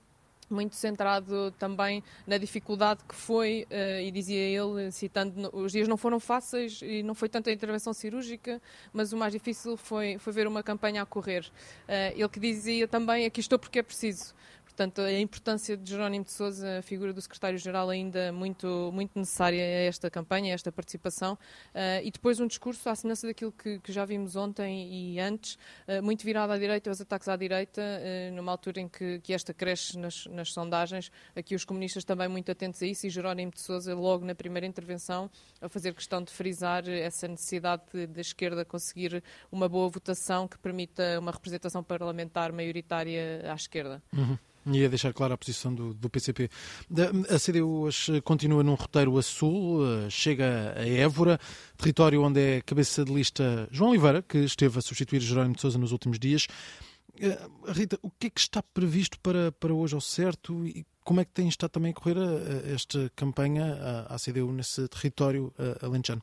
muito 0.50 0.74
centrado 0.74 1.50
também 1.52 2.02
na 2.26 2.38
dificuldade 2.38 3.00
que 3.08 3.14
foi, 3.14 3.66
uh, 3.70 4.00
e 4.00 4.10
dizia 4.10 4.38
ele, 4.38 4.90
citando, 4.90 5.50
os 5.52 5.72
dias 5.72 5.88
não 5.88 5.96
foram 5.96 6.20
fáceis 6.20 6.80
e 6.82 7.02
não 7.02 7.14
foi 7.14 7.28
tanto 7.28 7.50
a 7.50 7.52
intervenção 7.52 7.92
cirúrgica, 7.92 8.60
mas 8.92 9.12
o 9.12 9.16
mais 9.16 9.32
difícil 9.32 9.76
foi, 9.76 10.18
foi 10.18 10.32
ver 10.32 10.46
uma 10.46 10.62
campanha 10.62 11.02
a 11.02 11.06
correr. 11.06 11.44
Uh, 11.88 12.16
ele 12.16 12.28
que 12.28 12.40
dizia 12.40 12.88
também, 12.88 13.26
aqui 13.26 13.40
estou 13.40 13.58
porque 13.58 13.78
é 13.78 13.82
preciso. 13.82 14.34
Portanto, 14.74 15.02
a 15.02 15.20
importância 15.20 15.76
de 15.76 15.88
Jerónimo 15.88 16.24
de 16.24 16.32
Sousa, 16.32 16.80
a 16.80 16.82
figura 16.82 17.12
do 17.12 17.20
secretário-geral, 17.20 17.90
ainda 17.90 18.32
muito, 18.32 18.90
muito 18.92 19.16
necessária 19.16 19.62
a 19.62 19.84
esta 19.86 20.10
campanha, 20.10 20.52
a 20.52 20.54
esta 20.54 20.72
participação. 20.72 21.34
Uh, 21.72 22.02
e 22.02 22.10
depois 22.10 22.40
um 22.40 22.46
discurso, 22.48 22.88
à 22.88 22.94
semelhança 22.96 23.24
daquilo 23.24 23.52
que, 23.52 23.78
que 23.78 23.92
já 23.92 24.04
vimos 24.04 24.34
ontem 24.34 24.92
e 24.92 25.20
antes, 25.20 25.54
uh, 25.86 26.02
muito 26.02 26.24
virado 26.24 26.52
à 26.52 26.58
direita, 26.58 26.90
aos 26.90 27.00
ataques 27.00 27.28
à 27.28 27.36
direita, 27.36 27.80
uh, 27.80 28.34
numa 28.34 28.50
altura 28.50 28.80
em 28.80 28.88
que, 28.88 29.20
que 29.20 29.32
esta 29.32 29.54
cresce 29.54 29.96
nas, 29.96 30.26
nas, 30.26 30.52
sondagens. 30.52 31.08
Aqui 31.36 31.54
os 31.54 31.64
comunistas 31.64 32.02
também 32.02 32.26
muito 32.26 32.50
atentos 32.50 32.82
a 32.82 32.86
isso 32.86 33.06
e 33.06 33.10
Jerónimo 33.10 33.52
de 33.52 33.60
Sousa, 33.60 33.94
logo 33.94 34.24
na 34.24 34.34
primeira 34.34 34.66
intervenção, 34.66 35.30
a 35.60 35.68
fazer 35.68 35.94
questão 35.94 36.20
de 36.20 36.32
frisar 36.32 36.88
essa 36.88 37.28
necessidade 37.28 38.08
da 38.08 38.20
esquerda 38.20 38.64
conseguir 38.64 39.22
uma 39.52 39.68
boa 39.68 39.88
votação 39.88 40.48
que 40.48 40.58
permita 40.58 41.20
uma 41.20 41.30
representação 41.30 41.80
parlamentar 41.80 42.52
maioritária 42.52 43.48
à 43.48 43.54
esquerda. 43.54 44.02
Uhum. 44.12 44.36
E 44.66 44.84
a 44.84 44.88
deixar 44.88 45.12
clara 45.12 45.34
a 45.34 45.38
posição 45.38 45.74
do, 45.74 45.92
do 45.92 46.08
PCP. 46.08 46.48
A 47.28 47.38
CDU 47.38 47.82
hoje 47.82 48.20
continua 48.22 48.62
num 48.62 48.74
roteiro 48.74 49.16
a 49.18 49.22
sul, 49.22 49.82
eh, 49.86 50.08
chega 50.08 50.74
a 50.76 50.88
Évora, 50.88 51.38
território 51.76 52.22
onde 52.22 52.40
é 52.40 52.60
cabeça 52.62 53.04
de 53.04 53.12
lista 53.12 53.68
João 53.70 53.90
Oliveira, 53.90 54.22
que 54.22 54.38
esteve 54.38 54.78
a 54.78 54.82
substituir 54.82 55.20
Jerónimo 55.20 55.54
de 55.54 55.60
Sousa 55.60 55.78
nos 55.78 55.92
últimos 55.92 56.18
dias. 56.18 56.46
Eh, 57.20 57.38
Rita, 57.68 57.98
o 58.00 58.10
que 58.10 58.28
é 58.28 58.30
que 58.30 58.40
está 58.40 58.62
previsto 58.62 59.20
para, 59.20 59.52
para 59.52 59.74
hoje 59.74 59.94
ao 59.94 60.00
certo 60.00 60.66
e 60.66 60.86
como 61.04 61.20
é 61.20 61.24
que 61.26 61.32
tem 61.32 61.46
estado 61.46 61.70
também 61.70 61.90
a 61.90 61.94
correr 61.94 62.16
a 62.16 62.72
esta 62.72 63.12
campanha 63.14 64.06
à 64.08 64.16
CDU 64.18 64.50
nesse 64.50 64.88
território 64.88 65.52
alentejano? 65.82 66.22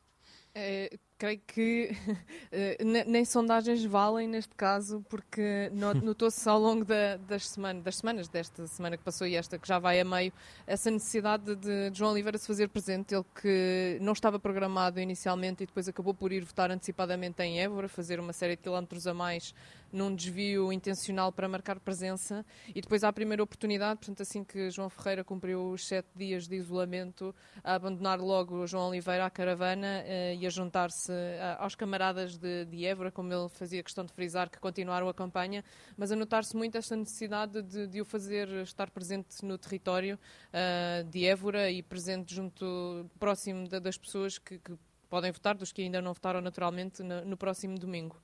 É, 0.56 0.98
creio 1.22 1.40
que 1.46 1.92
eh, 2.52 2.78
nem 3.06 3.24
sondagens 3.24 3.86
valem 3.86 4.28
neste 4.28 4.56
caso, 4.56 5.06
porque 5.08 5.70
notou-se 6.02 6.50
ao 6.50 6.60
longo 6.60 6.84
da, 6.84 7.18
das, 7.18 7.48
semanas, 7.48 7.84
das 7.84 7.98
semanas, 7.98 8.28
desta 8.28 8.66
semana 8.66 8.98
que 8.98 9.04
passou 9.04 9.28
e 9.28 9.36
esta 9.36 9.60
que 9.60 9.68
já 9.68 9.78
vai 9.78 10.00
a 10.00 10.04
meio, 10.06 10.34
essa 10.66 10.90
necessidade 10.90 11.56
de, 11.56 11.92
de 11.92 11.98
João 11.98 12.12
Oliveira 12.12 12.40
se 12.40 12.48
fazer 12.48 12.70
presente, 12.70 13.14
ele 13.14 13.26
que 13.40 14.00
não 14.02 14.14
estava 14.14 14.40
programado 14.40 15.00
inicialmente 15.00 15.62
e 15.62 15.68
depois 15.68 15.88
acabou 15.88 16.16
por 16.16 16.32
ir 16.32 16.44
votar 16.44 16.72
antecipadamente 16.72 17.44
em 17.44 17.62
Évora, 17.62 17.88
fazer 17.88 18.20
uma 18.20 18.34
série 18.34 18.56
de 18.56 18.64
quilómetros 18.64 19.06
a 19.06 19.14
mais 19.14 19.54
num 19.92 20.16
desvio 20.16 20.72
intencional 20.72 21.32
para 21.32 21.48
marcar 21.48 21.80
presença. 21.80 22.46
E 22.74 22.82
depois 22.82 23.04
à 23.04 23.12
primeira 23.12 23.44
oportunidade, 23.44 24.00
portanto 24.00 24.22
assim 24.22 24.44
que 24.44 24.72
João 24.72 24.90
Ferreira 24.90 25.24
cumpriu 25.24 25.72
os 25.72 25.86
sete 25.86 26.08
dias 26.16 26.48
de 26.48 26.56
isolamento, 26.56 27.36
a 27.64 27.76
abandonar 27.76 28.20
logo 28.20 28.66
João 28.66 28.88
Oliveira 28.88 29.26
à 29.26 29.30
caravana 29.30 30.04
uh, 30.04 30.40
e 30.40 30.48
a 30.48 30.50
juntar-se 30.50 31.11
uh, 31.12 31.56
aos 31.60 31.76
camaradas 31.76 32.38
de, 32.38 32.66
de 32.66 32.86
Évora, 32.86 33.12
como 33.12 33.34
ele 33.34 33.50
fazia 33.50 33.84
questão 33.84 34.06
de 34.06 34.14
frisar, 34.14 34.50
que 34.50 34.60
continuaram 34.60 35.08
a 35.08 35.14
campanha, 35.14 35.64
mas 35.98 36.12
a 36.12 36.16
notar-se 36.16 36.56
muito 36.56 36.78
esta 36.78 36.96
necessidade 36.96 37.62
de, 37.62 37.88
de, 37.88 38.02
o 38.02 38.06
fazer 38.06 38.48
estar 38.64 38.90
presente 38.90 39.44
no 39.44 39.58
território 39.58 40.18
uh, 40.50 41.04
de 41.10 41.26
Évora 41.26 41.70
e 41.70 41.82
presente 41.84 42.34
junto, 42.34 43.10
próximo 43.20 43.68
de, 43.68 43.80
das 43.80 43.98
pessoas 43.98 44.38
que, 44.38 44.58
que 44.58 44.74
podem 45.10 45.32
votar, 45.32 45.56
dos 45.56 45.72
que 45.72 45.82
ainda 45.82 46.02
não 46.02 46.14
votaram 46.14 46.42
naturalmente, 46.42 47.04
no, 47.04 47.26
no 47.26 47.38
próximo 47.38 47.78
domingo. 47.78 48.18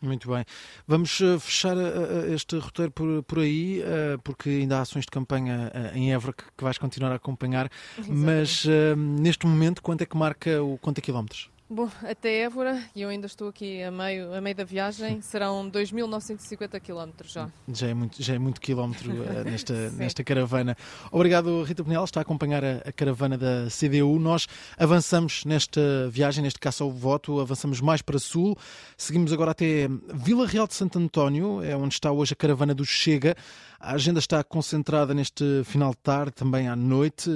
Muito 0.00 0.30
bem. 0.30 0.44
Vamos 0.86 1.20
eh, 1.20 1.38
fechar 1.38 1.76
eh, 1.76 1.80
eh, 1.80 2.34
este 2.34 2.58
roteiro 2.58 2.92
por, 2.92 3.22
por 3.22 3.38
aí, 3.38 3.82
porque 4.22 4.50
ainda 4.50 4.78
há 4.78 4.80
ações 4.82 5.04
de 5.04 5.10
campanha 5.10 5.72
em 5.94 6.12
Évora 6.12 6.34
que, 6.34 6.62
vais 6.62 6.76
continuar 6.78 7.12
a 7.12 7.16
acompanhar. 7.16 7.70
Exatamente. 7.98 8.24
Mas 8.24 8.66
neste 8.96 9.46
momento, 9.46 9.82
quanto 9.82 10.02
é 10.02 10.06
que 10.06 10.16
marca 10.16 10.62
o 10.62 10.76
conta 10.78 11.00
quilómetros? 11.00 11.50
Bom, 11.68 11.90
até 12.04 12.42
Évora, 12.42 12.80
e 12.94 13.02
eu 13.02 13.08
ainda 13.08 13.26
estou 13.26 13.48
aqui 13.48 13.82
a 13.82 13.90
meio, 13.90 14.32
a 14.32 14.40
meio 14.40 14.54
da 14.54 14.62
viagem, 14.62 15.18
serão 15.22 15.68
2.950 15.68 16.80
km 16.80 17.10
já. 17.24 17.50
Já 17.66 17.88
é 17.88 17.94
muito, 17.94 18.22
já 18.22 18.34
é 18.34 18.38
muito 18.38 18.60
quilómetro 18.60 19.10
uh, 19.10 19.42
nesta, 19.44 19.90
nesta 19.90 20.22
caravana. 20.22 20.76
Obrigado, 21.10 21.64
Rita 21.64 21.82
Penel, 21.82 22.04
está 22.04 22.20
a 22.20 22.22
acompanhar 22.22 22.64
a, 22.64 22.76
a, 22.84 22.92
caravana 22.92 23.36
da 23.36 23.66
CDU. 23.68 24.16
Nós 24.20 24.46
avançamos 24.78 25.44
nesta 25.44 26.08
viagem, 26.08 26.44
neste 26.44 26.60
caso 26.60 26.84
ao 26.84 26.92
voto, 26.92 27.40
avançamos 27.40 27.80
mais 27.80 28.00
para 28.00 28.20
sul. 28.20 28.56
Seguimos 28.96 29.32
agora 29.32 29.50
até 29.50 29.88
Vila 30.14 30.46
Real 30.46 30.68
de 30.68 30.74
Santo 30.74 31.00
António, 31.00 31.64
é 31.64 31.76
onde 31.76 31.94
está 31.94 32.12
hoje 32.12 32.32
a 32.32 32.36
caravana 32.36 32.76
do 32.76 32.84
Chega. 32.84 33.34
A 33.78 33.92
agenda 33.92 34.18
está 34.18 34.42
concentrada 34.42 35.12
neste 35.12 35.62
final 35.64 35.90
de 35.90 35.98
tarde, 35.98 36.32
também 36.32 36.66
à 36.66 36.74
noite, 36.74 37.30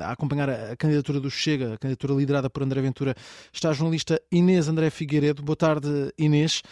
a, 0.00 0.12
acompanhar 0.12 0.50
a 0.50 0.76
candidatura 0.76 1.18
do 1.18 1.30
Chega, 1.30 1.74
a 1.74 1.78
candidatura 1.78 2.14
liderada 2.14 2.50
por 2.50 2.62
André 2.62 2.80
Ventura. 2.82 3.14
Está 3.52 3.67
a 3.70 3.72
jornalista 3.72 4.20
Inês 4.30 4.68
André 4.68 4.90
Figueiredo. 4.90 5.42
Boa 5.42 5.56
tarde, 5.56 5.88
Inês. 6.18 6.62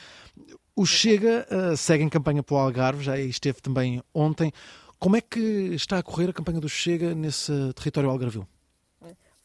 O 0.74 0.84
Chega 0.84 1.46
uh, 1.50 1.76
segue 1.76 2.04
em 2.04 2.08
campanha 2.08 2.42
pelo 2.42 2.60
Algarve, 2.60 3.02
já 3.02 3.18
esteve 3.18 3.60
também 3.60 4.02
ontem. 4.14 4.52
Como 4.98 5.16
é 5.16 5.20
que 5.20 5.40
está 5.74 5.98
a 5.98 6.02
correr 6.02 6.30
a 6.30 6.32
campanha 6.32 6.60
do 6.60 6.68
Chega 6.68 7.14
nesse 7.14 7.52
território 7.74 8.10
algarvio? 8.10 8.46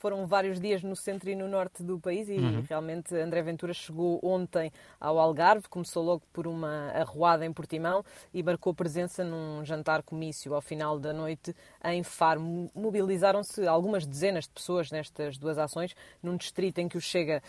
Foram 0.02 0.26
vários 0.26 0.60
dias 0.60 0.82
no 0.82 0.96
centro 0.96 1.30
e 1.30 1.36
no 1.36 1.48
norte 1.48 1.84
do 1.84 2.00
país 2.00 2.28
e 2.28 2.34
uhum. 2.34 2.66
realmente 2.68 3.14
André 3.14 3.44
Ventura 3.44 3.72
chegou 3.72 4.20
ontem 4.24 4.74
ao 5.00 5.20
Algarve, 5.20 5.70
começou 5.70 6.04
logo 6.04 6.24
por 6.34 6.48
uma 6.48 6.90
arruada 6.90 7.46
em 7.46 7.54
Portimão 7.54 8.04
e 8.34 8.42
marcou 8.42 8.74
presença 8.74 9.24
num 9.24 9.64
jantar 9.64 10.02
comício 10.02 10.56
ao 10.56 10.62
final 10.62 10.98
da 10.98 11.14
noite 11.14 11.56
em 11.86 12.02
Faro. 12.02 12.42
Mobilizaram-se 12.74 13.68
algumas 13.68 14.04
dezenas 14.04 14.46
de 14.46 14.50
pessoas 14.50 14.90
nestas 14.90 15.38
duas 15.38 15.60
ações, 15.60 15.96
num 16.24 16.36
distrito 16.36 16.80
em 16.80 16.90
que 16.90 16.98
o 16.98 17.02
Chega 17.02 17.40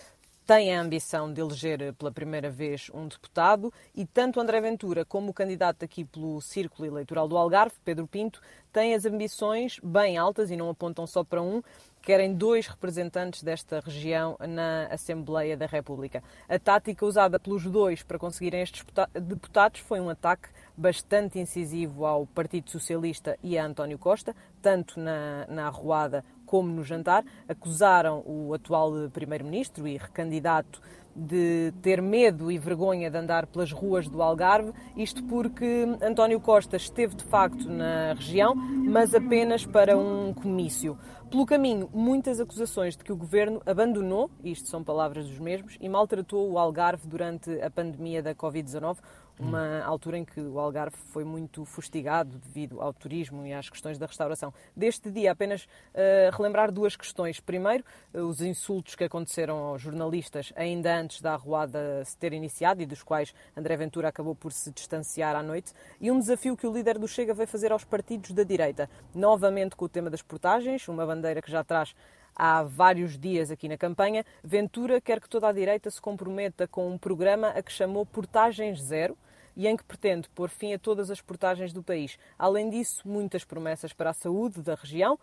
tem 0.46 0.74
a 0.74 0.80
ambição 0.80 1.32
de 1.32 1.40
eleger 1.40 1.94
pela 1.94 2.10
primeira 2.10 2.50
vez 2.50 2.90
um 2.92 3.06
deputado 3.06 3.72
e 3.94 4.04
tanto 4.04 4.40
André 4.40 4.60
Ventura 4.60 5.04
como 5.04 5.30
o 5.30 5.34
candidato 5.34 5.84
aqui 5.84 6.04
pelo 6.04 6.40
Círculo 6.40 6.86
Eleitoral 6.86 7.28
do 7.28 7.36
Algarve, 7.36 7.76
Pedro 7.84 8.06
Pinto, 8.06 8.40
têm 8.72 8.94
as 8.94 9.04
ambições 9.04 9.78
bem 9.82 10.18
altas 10.18 10.50
e 10.50 10.56
não 10.56 10.68
apontam 10.68 11.06
só 11.06 11.22
para 11.22 11.40
um, 11.40 11.62
querem 12.02 12.34
dois 12.34 12.66
representantes 12.66 13.42
desta 13.42 13.80
região 13.80 14.36
na 14.40 14.88
Assembleia 14.90 15.56
da 15.56 15.66
República. 15.66 16.22
A 16.48 16.58
tática 16.58 17.06
usada 17.06 17.38
pelos 17.38 17.64
dois 17.64 18.02
para 18.02 18.18
conseguirem 18.18 18.60
estes 18.60 18.84
deputados 19.14 19.80
foi 19.80 20.00
um 20.00 20.10
ataque 20.10 20.48
bastante 20.76 21.38
incisivo 21.38 22.04
ao 22.04 22.26
Partido 22.26 22.70
Socialista 22.70 23.38
e 23.42 23.56
a 23.56 23.64
António 23.64 23.98
Costa, 23.98 24.34
tanto 24.60 24.98
na, 24.98 25.46
na 25.48 25.66
arruada 25.68 26.24
como 26.44 26.68
no 26.72 26.82
jantar. 26.82 27.24
Acusaram 27.48 28.22
o 28.26 28.52
atual 28.52 28.92
Primeiro-Ministro 29.12 29.86
e 29.86 29.96
recandidato 29.96 30.82
de 31.14 31.72
ter 31.82 32.00
medo 32.00 32.50
e 32.50 32.58
vergonha 32.58 33.10
de 33.10 33.16
andar 33.18 33.46
pelas 33.46 33.70
ruas 33.70 34.08
do 34.08 34.22
Algarve, 34.22 34.72
isto 34.96 35.22
porque 35.24 35.86
António 36.00 36.40
Costa 36.40 36.76
esteve 36.76 37.14
de 37.14 37.24
facto 37.24 37.68
na 37.68 38.14
região, 38.14 38.54
mas 38.54 39.14
apenas 39.14 39.66
para 39.66 39.96
um 39.96 40.32
comício. 40.32 40.98
Pelo 41.32 41.46
caminho, 41.46 41.88
muitas 41.94 42.38
acusações 42.40 42.94
de 42.94 43.02
que 43.02 43.10
o 43.10 43.16
governo 43.16 43.62
abandonou, 43.64 44.30
isto 44.44 44.68
são 44.68 44.84
palavras 44.84 45.26
dos 45.26 45.38
mesmos, 45.38 45.78
e 45.80 45.88
maltratou 45.88 46.52
o 46.52 46.58
Algarve 46.58 47.08
durante 47.08 47.50
a 47.62 47.70
pandemia 47.70 48.22
da 48.22 48.34
Covid-19, 48.34 48.98
uma 49.38 49.82
altura 49.82 50.18
em 50.18 50.24
que 50.24 50.40
o 50.40 50.58
Algarve 50.58 50.96
foi 50.96 51.24
muito 51.24 51.64
fustigado 51.64 52.38
devido 52.38 52.80
ao 52.80 52.92
turismo 52.92 53.46
e 53.46 53.52
às 53.52 53.68
questões 53.68 53.98
da 53.98 54.06
restauração. 54.06 54.52
Deste 54.76 55.10
dia, 55.10 55.32
apenas 55.32 55.64
uh, 55.64 56.36
relembrar 56.36 56.70
duas 56.70 56.96
questões. 56.96 57.40
Primeiro, 57.40 57.84
uh, 58.14 58.20
os 58.20 58.40
insultos 58.40 58.94
que 58.94 59.04
aconteceram 59.04 59.58
aos 59.58 59.82
jornalistas 59.82 60.52
ainda 60.56 60.94
antes 60.94 61.20
da 61.20 61.32
arruada 61.34 62.04
se 62.04 62.16
ter 62.16 62.32
iniciado 62.32 62.82
e 62.82 62.86
dos 62.86 63.02
quais 63.02 63.34
André 63.56 63.76
Ventura 63.76 64.08
acabou 64.08 64.34
por 64.34 64.52
se 64.52 64.70
distanciar 64.70 65.34
à 65.34 65.42
noite, 65.42 65.72
e 66.00 66.10
um 66.10 66.18
desafio 66.18 66.56
que 66.56 66.66
o 66.66 66.72
líder 66.72 66.98
do 66.98 67.08
Chega 67.08 67.34
veio 67.34 67.48
fazer 67.48 67.72
aos 67.72 67.84
partidos 67.84 68.32
da 68.32 68.42
direita, 68.42 68.88
novamente 69.14 69.76
com 69.76 69.84
o 69.84 69.88
tema 69.88 70.10
das 70.10 70.22
portagens, 70.22 70.86
uma 70.88 71.06
bandeira 71.06 71.42
que 71.42 71.50
já 71.50 71.64
traz 71.64 71.94
há 72.34 72.62
vários 72.62 73.18
dias 73.18 73.50
aqui 73.50 73.68
na 73.68 73.76
campanha, 73.76 74.24
Ventura 74.42 75.00
quer 75.00 75.20
que 75.20 75.28
toda 75.28 75.48
a 75.48 75.52
direita 75.52 75.90
se 75.90 76.00
comprometa 76.00 76.66
com 76.66 76.90
um 76.90 76.98
programa 76.98 77.48
a 77.48 77.62
que 77.62 77.72
chamou 77.72 78.06
Portagens 78.06 78.80
Zero 78.80 79.16
e 79.56 79.66
em 79.66 79.76
que 79.76 79.84
pretende 79.84 80.28
pôr 80.30 80.48
fim 80.48 80.72
a 80.72 80.78
todas 80.78 81.10
as 81.10 81.20
portagens 81.20 81.72
do 81.72 81.82
país. 81.82 82.18
Além 82.38 82.70
disso, 82.70 83.06
muitas 83.06 83.44
promessas 83.44 83.92
para 83.92 84.10
a 84.10 84.14
saúde 84.14 84.62
da 84.62 84.74
região, 84.74 85.18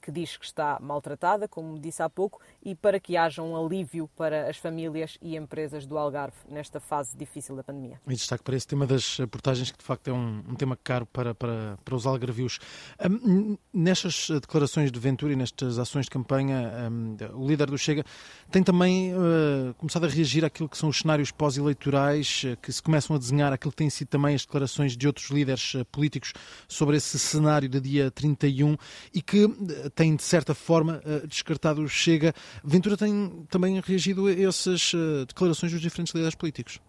que 0.00 0.10
diz 0.10 0.36
que 0.36 0.44
está 0.44 0.78
maltratada, 0.80 1.46
como 1.46 1.78
disse 1.78 2.02
há 2.02 2.10
pouco, 2.10 2.40
e 2.64 2.74
para 2.74 2.98
que 2.98 3.16
haja 3.16 3.42
um 3.42 3.56
alívio 3.56 4.08
para 4.16 4.48
as 4.48 4.56
famílias 4.56 5.16
e 5.22 5.36
empresas 5.36 5.86
do 5.86 5.96
Algarve 5.96 6.36
nesta 6.48 6.80
fase 6.80 7.16
difícil 7.16 7.54
da 7.54 7.62
pandemia. 7.62 8.00
E 8.06 8.14
destaque 8.14 8.42
para 8.42 8.56
esse 8.56 8.66
tema 8.66 8.86
das 8.86 9.18
portagens, 9.30 9.70
que 9.70 9.78
de 9.78 9.84
facto 9.84 10.08
é 10.08 10.12
um, 10.12 10.42
um 10.48 10.54
tema 10.54 10.76
caro 10.82 11.06
para, 11.06 11.34
para, 11.34 11.78
para 11.84 11.94
os 11.94 12.06
algarvios. 12.06 12.58
Um, 13.08 13.56
nestas 13.72 14.28
declarações 14.28 14.90
de 14.90 14.98
Ventura 14.98 15.32
e 15.32 15.36
nestas 15.36 15.78
ações 15.78 16.06
de 16.06 16.10
campanha, 16.10 16.90
um, 16.90 17.16
o 17.34 17.46
líder 17.46 17.70
do 17.70 17.78
Chega 17.78 18.04
tem 18.50 18.62
também 18.62 19.14
uh, 19.14 19.74
começado 19.74 20.06
a 20.06 20.08
reagir 20.08 20.44
àquilo 20.44 20.68
que 20.68 20.76
são 20.76 20.88
os 20.88 20.98
cenários 20.98 21.30
pós-eleitorais, 21.30 22.44
uh, 22.44 22.56
que 22.56 22.72
se 22.72 22.82
começam 22.82 23.14
a 23.14 23.18
desenhar, 23.18 23.52
aquilo 23.52 23.70
que 23.70 23.76
têm 23.76 23.90
sido 23.90 24.08
também 24.08 24.34
as 24.34 24.42
declarações 24.42 24.96
de 24.96 25.06
outros 25.06 25.30
líderes 25.30 25.74
uh, 25.74 25.84
políticos 25.86 26.32
sobre 26.68 26.96
esse 26.96 27.18
cenário 27.18 27.68
de 27.68 27.80
dia 27.80 28.10
31 28.10 28.76
e 29.14 29.22
que 29.22 29.35
que 29.36 29.90
tem, 29.90 30.16
de 30.16 30.22
certa 30.22 30.54
forma, 30.54 31.02
eh, 31.04 31.26
descartado 31.26 31.82
o 31.82 31.88
Chega. 31.88 32.32
Ventura 32.64 32.96
tem 32.96 33.46
também 33.50 33.78
reagido 33.80 34.26
a 34.26 34.32
essas 34.32 34.92
eh, 34.94 35.26
declarações 35.26 35.72
dos 35.72 35.80
diferentes 35.80 36.14
líderes 36.14 36.34
políticos. 36.34 36.80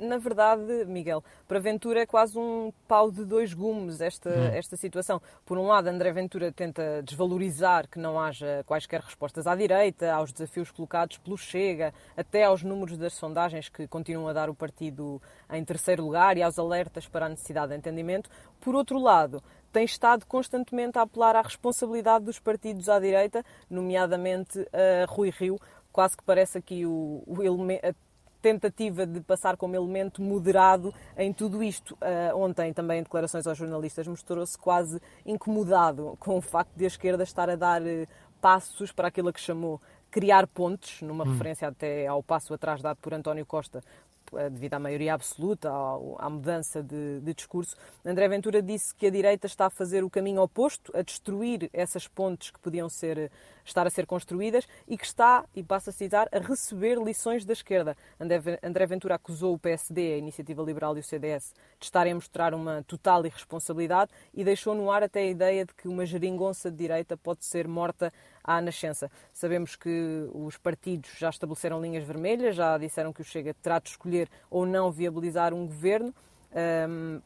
Na 0.00 0.18
verdade, 0.18 0.84
Miguel, 0.86 1.22
para 1.46 1.60
Ventura 1.60 2.00
é 2.00 2.06
quase 2.06 2.36
um 2.36 2.72
pau 2.88 3.08
de 3.08 3.24
dois 3.24 3.54
gumes 3.54 4.00
esta, 4.00 4.30
hum. 4.30 4.46
esta 4.52 4.76
situação. 4.76 5.22
Por 5.44 5.58
um 5.58 5.66
lado, 5.68 5.86
André 5.86 6.10
Ventura 6.12 6.50
tenta 6.50 7.02
desvalorizar 7.04 7.86
que 7.88 7.96
não 7.96 8.18
haja 8.18 8.64
quaisquer 8.66 9.00
respostas 9.00 9.46
à 9.46 9.54
direita, 9.54 10.12
aos 10.12 10.32
desafios 10.32 10.72
colocados 10.72 11.18
pelo 11.18 11.38
Chega, 11.38 11.94
até 12.16 12.44
aos 12.44 12.64
números 12.64 12.98
das 12.98 13.14
sondagens 13.14 13.68
que 13.68 13.86
continuam 13.86 14.26
a 14.26 14.32
dar 14.32 14.50
o 14.50 14.54
partido 14.54 15.22
em 15.52 15.64
terceiro 15.64 16.02
lugar 16.02 16.36
e 16.36 16.42
aos 16.42 16.58
alertas 16.58 17.06
para 17.06 17.26
a 17.26 17.28
necessidade 17.28 17.68
de 17.68 17.78
entendimento. 17.78 18.28
Por 18.60 18.74
outro 18.74 18.98
lado, 18.98 19.40
tem 19.76 19.84
estado 19.84 20.24
constantemente 20.24 20.98
a 20.98 21.02
apelar 21.02 21.36
à 21.36 21.42
responsabilidade 21.42 22.24
dos 22.24 22.38
partidos 22.38 22.88
à 22.88 22.98
direita, 22.98 23.44
nomeadamente 23.68 24.66
a 24.72 25.04
Rui 25.06 25.28
Rio. 25.28 25.60
Quase 25.92 26.16
que 26.16 26.24
parece 26.24 26.56
aqui 26.56 26.86
o, 26.86 27.22
o 27.26 27.42
a 27.82 27.94
tentativa 28.40 29.06
de 29.06 29.20
passar 29.20 29.54
como 29.58 29.76
elemento 29.76 30.22
moderado 30.22 30.94
em 31.14 31.30
tudo 31.30 31.62
isto. 31.62 31.92
Uh, 31.96 32.34
ontem, 32.38 32.72
também 32.72 33.00
em 33.00 33.02
declarações 33.02 33.46
aos 33.46 33.58
jornalistas, 33.58 34.06
mostrou-se 34.06 34.56
quase 34.56 34.98
incomodado 35.26 36.16
com 36.20 36.38
o 36.38 36.40
facto 36.40 36.72
de 36.74 36.84
a 36.84 36.86
esquerda 36.86 37.22
estar 37.22 37.50
a 37.50 37.56
dar 37.56 37.82
uh, 37.82 38.08
passos 38.40 38.92
para 38.92 39.08
aquilo 39.08 39.30
que 39.30 39.40
chamou 39.40 39.78
criar 40.10 40.46
pontes, 40.46 41.02
numa 41.02 41.24
hum. 41.24 41.32
referência 41.32 41.68
até 41.68 42.06
ao 42.06 42.22
passo 42.22 42.54
atrás 42.54 42.80
dado 42.80 42.96
por 42.96 43.12
António 43.12 43.44
Costa 43.44 43.80
eh, 43.80 44.05
devido 44.50 44.74
à 44.74 44.78
maioria 44.78 45.14
absoluta, 45.14 45.70
à 46.18 46.30
mudança 46.30 46.82
de, 46.82 47.20
de, 47.20 47.34
discurso, 47.34 47.76
André 48.04 48.28
Ventura 48.28 48.62
disse 48.62 48.94
que 48.94 49.06
a 49.06 49.10
direita 49.10 49.46
está 49.46 49.66
a 49.66 49.70
fazer 49.70 50.04
o 50.04 50.10
caminho 50.10 50.42
oposto, 50.42 50.92
a 50.96 51.02
destruir 51.02 51.70
essas 51.72 52.08
pontes 52.08 52.50
que 52.50 52.58
podiam 52.58 52.88
ser, 52.88 53.30
estar 53.64 53.86
a 53.86 53.90
ser 53.90 54.06
construídas 54.06 54.66
e 54.88 54.96
que 54.96 55.04
está, 55.04 55.44
e 55.54 55.62
passo 55.62 55.90
a 55.90 55.92
citar, 55.92 56.28
a 56.32 56.38
receber 56.38 56.98
lições 56.98 57.44
da 57.44 57.52
esquerda. 57.52 57.96
André 58.18 58.86
Ventura 58.86 59.14
acusou 59.14 59.54
o 59.54 59.58
PSD, 59.58 60.14
a 60.14 60.18
Iniciativa 60.18 60.62
Liberal 60.62 60.96
e 60.96 61.00
o 61.00 61.04
CDS 61.04 61.54
de 61.78 61.84
estarem 61.84 62.12
a 62.12 62.14
mostrar 62.14 62.54
uma 62.54 62.82
total 62.84 63.24
irresponsabilidade 63.26 64.10
e 64.34 64.44
deixou 64.44 64.74
no 64.74 64.90
ar 64.90 65.02
até 65.02 65.20
a 65.20 65.26
ideia 65.26 65.64
de 65.64 65.74
que 65.74 65.88
uma 65.88 66.06
geringonça 66.06 66.70
de 66.70 66.76
direita 66.76 67.16
pode 67.16 67.44
ser 67.44 67.68
morta 67.68 68.12
à 68.46 68.60
nascença. 68.60 69.10
Sabemos 69.32 69.74
que 69.74 70.28
os 70.32 70.56
partidos 70.56 71.10
já 71.18 71.28
estabeleceram 71.28 71.80
linhas 71.80 72.04
vermelhas, 72.04 72.54
já 72.54 72.78
disseram 72.78 73.12
que 73.12 73.20
o 73.20 73.24
Chega 73.24 73.54
terá 73.54 73.78
de 73.78 73.88
escolher 73.88 74.28
ou 74.48 74.64
não 74.64 74.92
viabilizar 74.92 75.52
um 75.52 75.66
governo 75.66 76.14
um, 76.56 77.20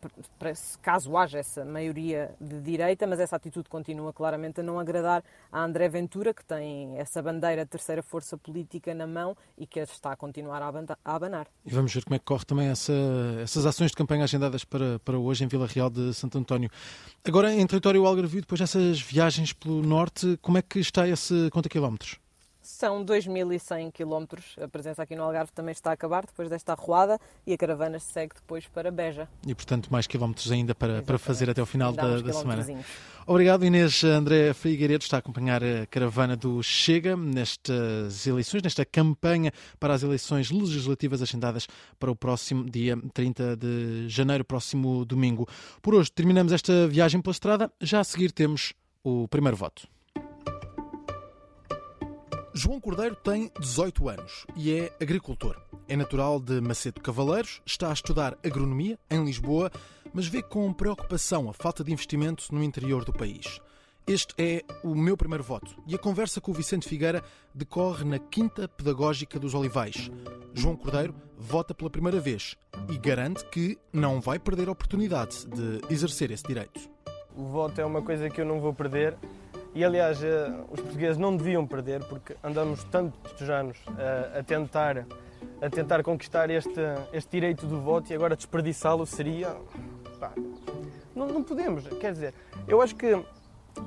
caso 0.83 1.17
haja 1.17 1.39
essa 1.39 1.65
maioria 1.65 2.35
de 2.41 2.61
direita, 2.61 3.07
mas 3.07 3.21
essa 3.21 3.37
atitude 3.37 3.69
continua 3.69 4.13
claramente 4.13 4.61
a 4.61 4.63
não 4.63 4.79
agradar 4.79 5.23
a 5.53 5.63
André 5.63 5.89
Ventura, 5.89 6.35
que 6.35 6.45
tem 6.45 6.99
essa 6.99 7.23
bandeira 7.23 7.65
de 7.65 7.71
terceira 7.71 8.03
força 8.03 8.37
política 8.37 8.93
na 8.93 9.07
mão 9.07 9.37
e 9.57 9.67
que 9.67 9.79
está 9.81 10.13
a 10.13 10.17
continuar 10.17 10.63
a 10.63 11.15
abanar. 11.15 11.47
E 11.65 11.71
vamos 11.71 11.95
ver 11.95 12.05
como 12.05 12.17
é 12.17 12.19
que 12.19 12.25
corre 12.25 12.45
também 12.45 12.69
essa, 12.69 12.93
essas 13.43 13.65
ações 13.67 13.91
de 13.91 13.97
campanha 13.97 14.25
agendadas 14.25 14.65
para, 14.65 14.99
para 15.01 15.17
hoje 15.17 15.45
em 15.45 15.49
Vila 15.49 15.67
Real 15.67 15.89
de 15.89 16.13
Santo 16.13 16.37
António. 16.37 16.71
Agora, 17.25 17.55
em 17.55 17.67
território 17.67 18.05
algarvio, 18.05 18.41
depois 18.41 18.61
dessas 18.61 19.01
viagens 19.01 19.53
pelo 19.53 19.83
norte, 19.83 20.39
como 20.43 20.59
é 20.59 20.63
que 20.63 20.81
está 20.81 21.07
esse 21.07 21.51
conta 21.51 21.69
quilómetros? 21.69 22.19
São 22.71 23.05
2.100 23.05 23.93
quilómetros. 23.93 24.57
A 24.59 24.69
presença 24.69 25.03
aqui 25.03 25.17
no 25.17 25.25
Algarve 25.25 25.51
também 25.53 25.73
está 25.73 25.91
a 25.91 25.93
acabar 25.93 26.25
depois 26.25 26.49
desta 26.49 26.73
arruada 26.73 27.19
e 27.45 27.53
a 27.53 27.59
caravana 27.59 27.99
segue 27.99 28.37
depois 28.37 28.67
para 28.69 28.93
Beja. 28.93 29.29
E, 29.45 29.55
portanto, 29.55 29.89
mais 29.91 30.07
quilómetros 30.07 30.51
ainda 30.53 30.73
para, 30.75 31.03
para 31.03 31.19
fazer 31.19 31.51
até 31.51 31.61
o 31.61 31.67
final 31.67 31.93
da, 31.93 32.21
da 32.21 32.33
semana. 32.33 32.65
Obrigado, 33.27 33.65
Inês 33.65 34.05
André 34.05 34.55
Figueiredo 34.55 35.03
está 35.03 35.17
a 35.17 35.19
acompanhar 35.19 35.63
a 35.63 35.85
caravana 35.87 36.37
do 36.37 36.63
Chega 36.63 37.17
nestas 37.17 38.27
eleições, 38.27 38.63
nesta 38.63 38.85
campanha 38.85 39.53
para 39.79 39.93
as 39.93 40.03
eleições 40.03 40.51
legislativas 40.51 41.21
agendadas 41.21 41.67
para 41.99 42.11
o 42.11 42.17
próximo 42.17 42.65
dia 42.71 42.97
30 43.13 43.57
de 43.57 44.09
janeiro, 44.09 44.45
próximo 44.45 45.05
domingo. 45.05 45.47
Por 45.83 45.95
hoje 45.95 46.11
terminamos 46.13 46.53
esta 46.53 46.87
viagem 46.87 47.21
pela 47.21 47.33
estrada. 47.33 47.71
Já 47.81 47.99
a 47.99 48.05
seguir 48.05 48.31
temos 48.31 48.73
o 49.03 49.27
primeiro 49.29 49.57
voto. 49.57 49.89
João 52.53 52.81
Cordeiro 52.81 53.15
tem 53.15 53.51
18 53.61 54.09
anos 54.09 54.45
e 54.57 54.73
é 54.73 54.93
agricultor. 55.01 55.57
É 55.89 55.97
natural 55.97 56.41
de 56.41 56.61
Macedo 56.61 57.01
Cavaleiros, 57.01 57.63
está 57.65 57.91
a 57.91 57.93
estudar 57.93 58.37
agronomia 58.45 58.99
em 59.09 59.25
Lisboa, 59.25 59.71
mas 60.13 60.27
vê 60.27 60.43
com 60.43 60.73
preocupação 60.73 61.49
a 61.49 61.53
falta 61.53 61.85
de 61.85 61.93
investimento 61.93 62.53
no 62.53 62.63
interior 62.63 63.05
do 63.05 63.13
país. 63.13 63.61
Este 64.05 64.35
é 64.37 64.65
o 64.83 64.97
meu 64.97 65.17
primeiro 65.17 65.45
voto 65.45 65.77
e 65.87 65.95
a 65.95 65.99
conversa 65.99 66.41
com 66.41 66.51
o 66.51 66.55
Vicente 66.55 66.89
Figueira 66.89 67.23
decorre 67.55 68.05
na 68.05 68.19
Quinta 68.19 68.67
Pedagógica 68.67 69.39
dos 69.39 69.55
Olivais. 69.55 70.11
João 70.53 70.75
Cordeiro 70.75 71.15
vota 71.39 71.73
pela 71.73 71.89
primeira 71.89 72.19
vez 72.19 72.57
e 72.89 72.99
garante 72.99 73.45
que 73.45 73.79
não 73.93 74.21
vai 74.21 74.41
perder 74.41 74.69
a 74.69 74.73
oportunidade 74.73 75.47
de 75.47 75.81
exercer 75.89 76.33
esse 76.33 76.43
direito. 76.43 76.91
O 77.37 77.45
voto 77.45 77.81
é 77.81 77.85
uma 77.85 78.03
coisa 78.03 78.29
que 78.29 78.41
eu 78.41 78.45
não 78.45 78.61
vou 78.61 78.75
perder 78.75 79.17
e 79.75 79.85
aliás, 79.85 80.23
eh, 80.23 80.53
os 80.71 80.81
portugueses 80.81 81.17
não 81.17 81.37
deviam 81.37 81.67
perder, 81.67 82.03
porque 82.05 82.37
andamos 82.43 82.83
tantos 82.85 83.49
anos 83.49 83.79
eh, 83.99 84.41
a 84.41 84.43
tentar, 84.43 85.07
a 85.63 85.71
tentar 85.71 86.03
conquistar 86.03 86.51
este, 86.51 86.81
este 87.13 87.31
direito 87.31 87.67
do 87.67 87.81
voto 87.81 88.11
e 88.11 88.15
agora 88.15 88.35
desperdiçá-lo 88.35 89.07
seria. 89.07 89.57
Pá, 90.19 90.33
não, 91.15 91.27
não 91.27 91.43
podemos, 91.43 91.87
quer 92.01 92.13
dizer, 92.13 92.35
eu 92.67 92.83
acho 92.83 92.97
que 92.97 93.23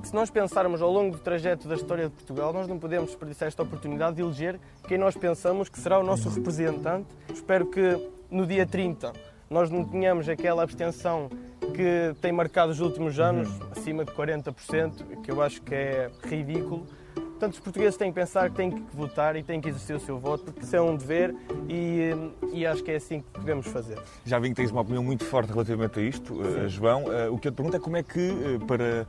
se 0.04 0.13
nós 0.13 0.30
pensarmos 0.30 0.82
ao 0.82 0.91
longo 0.91 1.17
do 1.17 1.22
trajeto 1.22 1.67
da 1.67 1.76
história 1.76 2.06
de 2.06 2.15
Portugal, 2.15 2.54
nós 2.54 2.67
não 2.67 2.80
podemos 2.80 3.10
desperdiçar 3.10 3.48
esta 3.48 3.63
oportunidade 3.63 4.15
de 4.15 4.22
eleger 4.22 4.60
quem 4.88 4.98
nós 4.98 5.15
pensamos 5.15 5.69
que 5.69 5.80
será 5.80 6.00
o 6.00 6.04
nosso 6.04 6.30
representante. 6.30 7.08
Espero 7.32 7.65
que 7.65 8.10
no 8.32 8.46
dia 8.48 8.65
30 8.65 9.13
nós 9.50 9.69
não 9.69 9.84
tenhamos 9.84 10.28
aquela 10.28 10.63
abstenção 10.63 11.30
que 11.71 12.15
tem 12.21 12.32
marcado 12.32 12.71
os 12.71 12.80
últimos 12.80 13.19
anos, 13.19 13.49
acima 13.71 14.04
de 14.06 14.12
40%, 14.12 15.21
que 15.21 15.32
eu 15.32 15.41
acho 15.41 15.62
que 15.62 15.73
é 15.73 16.12
ridículo. 16.23 16.86
Portanto, 17.15 17.54
os 17.54 17.60
portugueses 17.60 17.97
têm 17.97 18.10
que 18.10 18.15
pensar 18.15 18.49
que 18.49 18.56
têm 18.56 18.71
que 18.71 18.95
votar 18.95 19.36
e 19.36 19.43
têm 19.43 19.60
que 19.60 19.67
exercer 19.67 19.95
o 19.95 19.99
seu 19.99 20.17
voto, 20.17 20.45
porque 20.45 20.62
isso 20.62 20.76
é 20.76 20.82
um 20.82 20.95
dever 20.95 21.36
e, 21.67 22.12
e 22.54 22.65
acho 22.65 22.82
que 22.84 22.91
é 22.91 22.95
assim 22.95 23.21
que 23.21 23.39
devemos 23.39 23.67
fazer. 23.67 23.99
Já 24.23 24.39
vi 24.39 24.49
que 24.49 24.56
tens 24.56 24.71
uma 24.71 24.82
opinião 24.82 25.04
muito 25.04 25.26
forte 25.26 25.52
relativamente 25.52 25.99
a 25.99 26.04
isto, 26.04 26.34
uh, 26.34 26.69
João. 26.69 27.04
Uh, 27.04 27.34
o 27.34 27.38
que 27.38 27.47
eu 27.47 27.52
te 27.52 27.56
pergunto 27.56 27.76
é 27.76 27.80
como 27.80 27.97
é 27.97 28.04
que, 28.04 28.30
uh, 28.30 28.65
para 28.65 29.06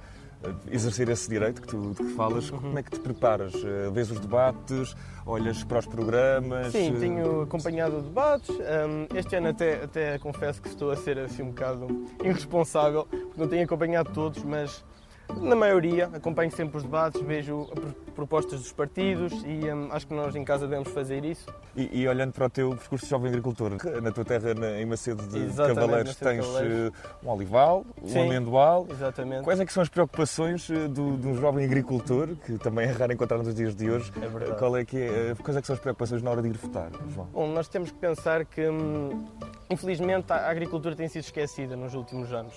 exercer 0.70 1.08
esse 1.08 1.28
direito 1.28 1.62
que 1.62 1.68
tu, 1.68 1.94
que 1.96 2.04
falas, 2.14 2.50
uhum. 2.50 2.58
como 2.58 2.78
é 2.78 2.82
que 2.82 2.90
te 2.90 3.00
preparas? 3.00 3.54
Uh, 3.54 3.90
vês 3.92 4.10
os 4.10 4.20
debates, 4.20 4.94
olhas 5.26 5.62
para 5.64 5.78
os 5.78 5.86
programas? 5.86 6.72
Sim, 6.72 6.92
uh... 6.92 7.00
tenho 7.00 7.40
acompanhado 7.42 8.00
debates. 8.02 8.50
Um, 8.50 9.16
este 9.16 9.36
ano 9.36 9.48
até, 9.48 9.84
até 9.84 10.18
confesso 10.18 10.60
que 10.60 10.68
estou 10.68 10.90
a 10.90 10.96
ser 10.96 11.18
assim 11.18 11.42
um 11.42 11.48
bocado 11.48 12.06
irresponsável, 12.22 13.06
porque 13.10 13.40
não 13.40 13.48
tenho 13.48 13.64
acompanhado 13.64 14.10
todos, 14.12 14.42
mas 14.42 14.84
na 15.40 15.56
maioria, 15.56 16.10
acompanho 16.12 16.50
sempre 16.50 16.76
os 16.76 16.82
debates, 16.82 17.20
vejo 17.20 17.66
propostas 18.14 18.60
dos 18.60 18.72
partidos 18.72 19.32
e 19.44 19.70
hum, 19.70 19.88
acho 19.90 20.06
que 20.06 20.14
nós 20.14 20.34
em 20.36 20.44
casa 20.44 20.66
devemos 20.66 20.88
fazer 20.90 21.24
isso. 21.24 21.52
E, 21.76 22.02
e, 22.02 22.08
olhando 22.08 22.32
para 22.32 22.46
o 22.46 22.50
teu 22.50 22.70
percurso 22.70 23.04
de 23.04 23.10
jovem 23.10 23.28
agricultor, 23.28 23.72
na 24.00 24.12
tua 24.12 24.24
terra, 24.24 24.54
na, 24.54 24.80
em 24.80 24.86
Macedo 24.86 25.26
de 25.26 25.38
Exatamente, 25.38 25.80
Cavaleiros, 25.80 26.16
tens 26.16 26.46
Cavaleiros. 26.46 26.92
Eh, 26.94 27.08
um 27.24 27.30
olival, 27.30 27.84
Sim, 28.04 28.18
um 28.18 28.22
amendoal. 28.22 28.86
Exatamente. 28.90 29.42
Quais 29.42 29.60
é 29.60 29.66
que 29.66 29.72
são 29.72 29.82
as 29.82 29.88
preocupações 29.88 30.70
eh, 30.70 30.88
do, 30.88 31.16
de 31.16 31.26
um 31.26 31.34
jovem 31.34 31.64
agricultor, 31.64 32.36
que 32.36 32.56
também 32.58 32.86
é 32.86 32.92
raro 32.92 33.12
encontrar 33.12 33.38
nos 33.38 33.54
dias 33.54 33.74
de 33.74 33.90
hoje? 33.90 34.12
É 34.16 34.28
verdade. 34.28 34.58
Qual 34.58 34.76
é 34.76 34.84
que 34.84 34.96
é, 34.96 35.34
quais 35.42 35.56
é 35.56 35.60
que 35.60 35.66
são 35.66 35.74
as 35.74 35.80
preocupações 35.80 36.22
na 36.22 36.30
hora 36.30 36.42
de 36.42 36.48
ir 36.48 36.56
votar, 36.56 36.90
João? 37.08 37.26
Bom, 37.32 37.48
nós 37.48 37.66
temos 37.68 37.90
que 37.90 37.98
pensar 37.98 38.44
que, 38.44 38.68
hum, 38.68 39.26
infelizmente, 39.68 40.32
a 40.32 40.48
agricultura 40.48 40.94
tem 40.94 41.08
sido 41.08 41.24
esquecida 41.24 41.76
nos 41.76 41.94
últimos 41.94 42.32
anos 42.32 42.54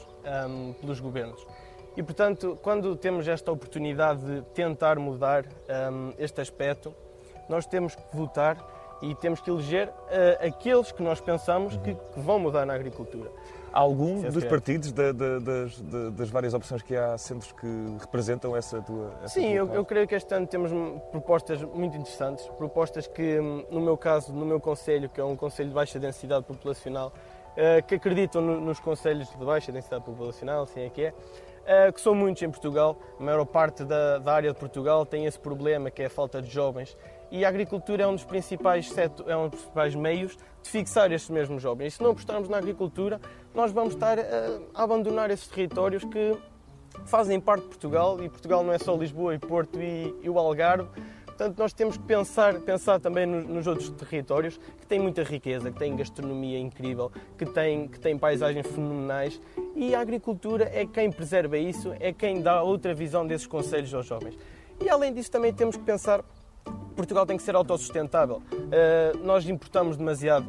um, 0.47 0.73
pelos 0.73 0.99
governos. 0.99 1.45
E, 1.97 2.03
portanto, 2.03 2.59
quando 2.61 2.95
temos 2.95 3.27
esta 3.27 3.51
oportunidade 3.51 4.21
de 4.23 4.41
tentar 4.53 4.99
mudar 4.99 5.45
um, 5.91 6.13
este 6.19 6.39
aspecto, 6.39 6.93
nós 7.49 7.65
temos 7.65 7.95
que 7.95 8.15
votar 8.15 8.55
e 9.01 9.15
temos 9.15 9.41
que 9.41 9.49
eleger 9.49 9.87
uh, 9.87 10.45
aqueles 10.47 10.91
que 10.91 11.01
nós 11.01 11.19
pensamos 11.19 11.75
que, 11.77 11.95
que, 11.95 12.19
vão 12.19 12.37
mudar 12.37 12.67
na 12.67 12.75
agricultura. 12.75 13.31
Algum 13.73 14.21
dos 14.21 14.43
partidos, 14.45 14.91
das, 14.91 15.81
das, 16.13 16.29
várias 16.29 16.53
opções 16.53 16.81
que 16.83 16.95
há, 16.95 17.17
centros 17.17 17.51
que 17.51 17.67
representam 17.99 18.55
essa 18.55 18.81
tua. 18.81 19.11
Essa 19.23 19.33
Sim, 19.35 19.47
tua 19.47 19.51
eu, 19.51 19.73
eu, 19.73 19.85
creio 19.85 20.07
que 20.07 20.15
este 20.15 20.33
ano 20.33 20.45
temos 20.45 20.71
propostas 21.11 21.61
muito 21.61 21.97
interessantes, 21.97 22.47
propostas 22.57 23.07
que, 23.07 23.39
hum, 23.39 23.65
no 23.69 23.81
meu 23.81 23.97
caso, 23.97 24.31
no 24.31 24.45
meu 24.45 24.59
conselho, 24.59 25.09
que 25.09 25.19
é 25.19 25.23
um 25.23 25.35
conselho 25.35 25.69
de 25.69 25.75
baixa 25.75 25.99
densidade 25.99 26.45
populacional, 26.45 27.11
uh, 27.53 27.85
que 27.85 27.95
acreditam 27.95 28.41
no, 28.41 28.61
nos 28.61 28.79
conselhos 28.79 29.29
de 29.29 29.45
baixa 29.45 29.71
densidade 29.71 30.03
populacional, 30.03 30.63
assim 30.63 30.81
é 30.81 30.89
que 30.89 31.03
é, 31.05 31.13
que 31.93 32.01
são 32.01 32.15
muitos 32.15 32.41
em 32.41 32.49
Portugal. 32.49 32.99
A 33.19 33.23
maior 33.23 33.45
parte 33.45 33.83
da, 33.83 34.19
da, 34.19 34.33
área 34.33 34.53
de 34.53 34.59
Portugal 34.59 35.05
tem 35.05 35.25
esse 35.25 35.39
problema, 35.39 35.91
que 35.91 36.01
é 36.01 36.05
a 36.05 36.09
falta 36.09 36.41
de 36.41 36.49
jovens. 36.49 36.97
E 37.29 37.43
a 37.43 37.49
agricultura 37.49 38.03
é 38.03 38.07
um 38.07 38.15
dos 38.15 38.23
principais, 38.23 38.89
seto, 38.89 39.25
é 39.27 39.35
um 39.35 39.49
dos 39.49 39.59
principais 39.59 39.93
meios 39.93 40.37
de 40.63 40.69
fixar 40.69 41.11
estes 41.11 41.29
mesmos 41.29 41.61
jovens. 41.61 41.93
E 41.93 41.97
se 41.97 42.03
não 42.03 42.11
apostarmos 42.11 42.47
na 42.47 42.57
agricultura, 42.57 43.19
nós 43.53 43.71
vamos 43.71 43.93
estar 43.93 44.17
a, 44.17 44.21
eh, 44.21 44.59
a 44.73 44.83
abandonar 44.83 45.29
esses 45.29 45.47
territórios 45.47 46.03
que 46.05 46.37
fazem 47.05 47.39
parte 47.39 47.63
de 47.63 47.69
Portugal. 47.69 48.23
E 48.23 48.29
Portugal 48.29 48.63
não 48.63 48.71
é 48.71 48.77
só 48.77 48.95
Lisboa 48.95 49.35
e 49.35 49.39
Porto 49.39 49.81
e, 49.81 50.15
e 50.21 50.29
o 50.29 50.39
Algarve. 50.39 50.87
Portanto, 51.37 51.59
nós 51.59 51.71
temos 51.71 51.97
que 51.97 52.03
pensar, 52.03 52.55
pensar 52.61 52.99
também 52.99 53.27
nos, 53.27 53.67
outros 53.67 53.91
territórios 53.91 54.57
que 54.57 54.87
têm 54.87 54.99
muita 54.99 55.21
riqueza, 55.21 55.69
que 55.69 55.77
têm 55.77 55.95
gastronomia 55.95 56.57
incrível, 56.57 57.11
que 57.37 57.45
têm, 57.45 57.87
que 57.87 57.99
têm 57.99 58.17
paisagens 58.17 58.65
fenomenais 58.65 59.39
e 59.75 59.93
a 59.93 59.99
agricultura 59.99 60.67
é 60.73 60.83
quem 60.83 61.11
preserva 61.11 61.55
isso, 61.55 61.93
é 61.99 62.11
quem 62.11 62.41
dá 62.41 62.63
outra 62.63 62.91
visão 62.91 63.25
desses 63.27 63.45
conselhos 63.45 63.93
aos 63.93 64.07
jovens. 64.07 64.35
E 64.83 64.89
além 64.89 65.13
disso, 65.13 65.29
também 65.29 65.53
temos 65.53 65.77
que 65.77 65.83
pensar 65.83 66.25
Portugal 66.95 67.27
tem 67.27 67.37
que 67.37 67.43
ser 67.43 67.55
autossustentável. 67.55 68.41
Uh, 68.51 69.23
nós 69.23 69.47
importamos 69.47 69.95
demasiado. 69.95 70.47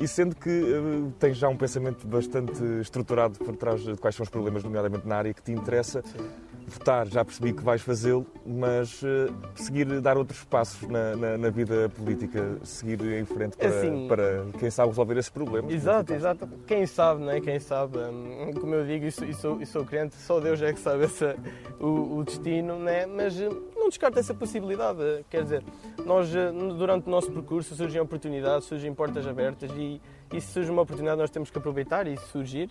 E 0.00 0.06
sendo 0.06 0.36
que 0.36 0.48
uh, 0.48 1.12
tens 1.18 1.36
já 1.36 1.48
um 1.48 1.56
pensamento 1.56 2.06
bastante 2.06 2.62
estruturado 2.80 3.38
por 3.38 3.56
trás 3.56 3.82
de 3.82 3.96
quais 3.96 4.14
são 4.14 4.22
os 4.22 4.30
problemas, 4.30 4.62
nomeadamente 4.62 5.06
na 5.06 5.16
área 5.16 5.34
que 5.34 5.42
te 5.42 5.52
interessa, 5.52 6.02
Sim 6.04 6.48
votar, 6.68 7.08
já 7.08 7.24
percebi 7.24 7.52
que 7.52 7.62
vais 7.62 7.80
fazê-lo, 7.80 8.26
mas 8.44 9.02
uh, 9.02 9.34
seguir, 9.54 10.00
dar 10.00 10.16
outros 10.16 10.44
passos 10.44 10.88
na, 10.88 11.16
na, 11.16 11.38
na, 11.38 11.50
vida 11.50 11.88
política, 11.88 12.58
seguir 12.62 13.00
em 13.02 13.24
frente 13.24 13.56
para, 13.56 13.68
assim, 13.68 14.08
para, 14.08 14.46
quem 14.58 14.70
sabe, 14.70 14.90
resolver 14.90 15.16
esses 15.16 15.30
problemas. 15.30 15.72
Exato, 15.72 16.12
exato. 16.12 16.48
Quem 16.66 16.86
sabe, 16.86 17.22
não 17.22 17.30
é? 17.30 17.40
Quem 17.40 17.58
sabe. 17.58 17.98
Um, 17.98 18.52
como 18.52 18.74
eu 18.74 18.86
digo, 18.86 19.06
e 19.06 19.10
sou, 19.10 19.32
sou, 19.34 19.66
sou 19.66 19.84
crente, 19.84 20.14
só 20.16 20.38
Deus 20.38 20.60
é 20.60 20.72
que 20.72 20.80
sabe 20.80 21.04
essa, 21.04 21.36
o, 21.80 22.18
o, 22.18 22.24
destino, 22.24 22.78
não 22.78 22.88
é? 22.88 23.06
Mas 23.06 23.38
uh, 23.40 23.62
não 23.78 23.88
descarta 23.88 24.20
essa 24.20 24.34
possibilidade. 24.34 25.00
Quer 25.30 25.42
dizer, 25.42 25.64
nós, 26.04 26.28
uh, 26.34 26.74
durante 26.74 27.06
o 27.06 27.10
nosso 27.10 27.30
percurso, 27.30 27.74
surgem 27.74 28.00
oportunidades, 28.00 28.66
surgem 28.66 28.92
portas 28.94 29.26
abertas 29.26 29.70
e, 29.76 30.00
e 30.32 30.40
se 30.40 30.52
surge 30.52 30.70
uma 30.70 30.82
oportunidade, 30.82 31.20
nós 31.20 31.30
temos 31.30 31.50
que 31.50 31.58
aproveitar 31.58 32.06
e 32.06 32.16
surgir, 32.16 32.70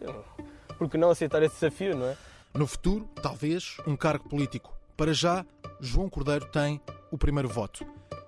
porque 0.77 0.97
não 0.97 1.09
aceitar 1.09 1.41
esse 1.43 1.55
desafio, 1.55 1.95
não 1.95 2.07
é? 2.07 2.17
No 2.53 2.65
futuro, 2.65 3.07
talvez, 3.21 3.77
um 3.85 3.95
cargo 3.95 4.27
político. 4.27 4.75
Para 4.95 5.13
já, 5.13 5.45
João 5.79 6.09
Cordeiro 6.09 6.45
tem 6.47 6.81
o 7.11 7.17
primeiro 7.17 7.47
voto. 7.47 7.85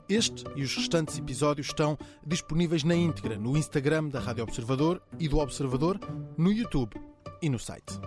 Este 0.07 0.43
e 0.55 0.63
os 0.63 0.75
restantes 0.75 1.17
episódios 1.17 1.67
estão 1.67 1.97
disponíveis 2.25 2.83
na 2.83 2.95
íntegra 2.95 3.37
no 3.37 3.57
Instagram 3.57 4.05
da 4.09 4.19
Rádio 4.19 4.43
Observador 4.43 5.01
e 5.19 5.27
do 5.27 5.37
Observador, 5.37 5.99
no 6.37 6.51
YouTube 6.51 6.95
e 7.41 7.49
no 7.49 7.59
site. 7.59 7.99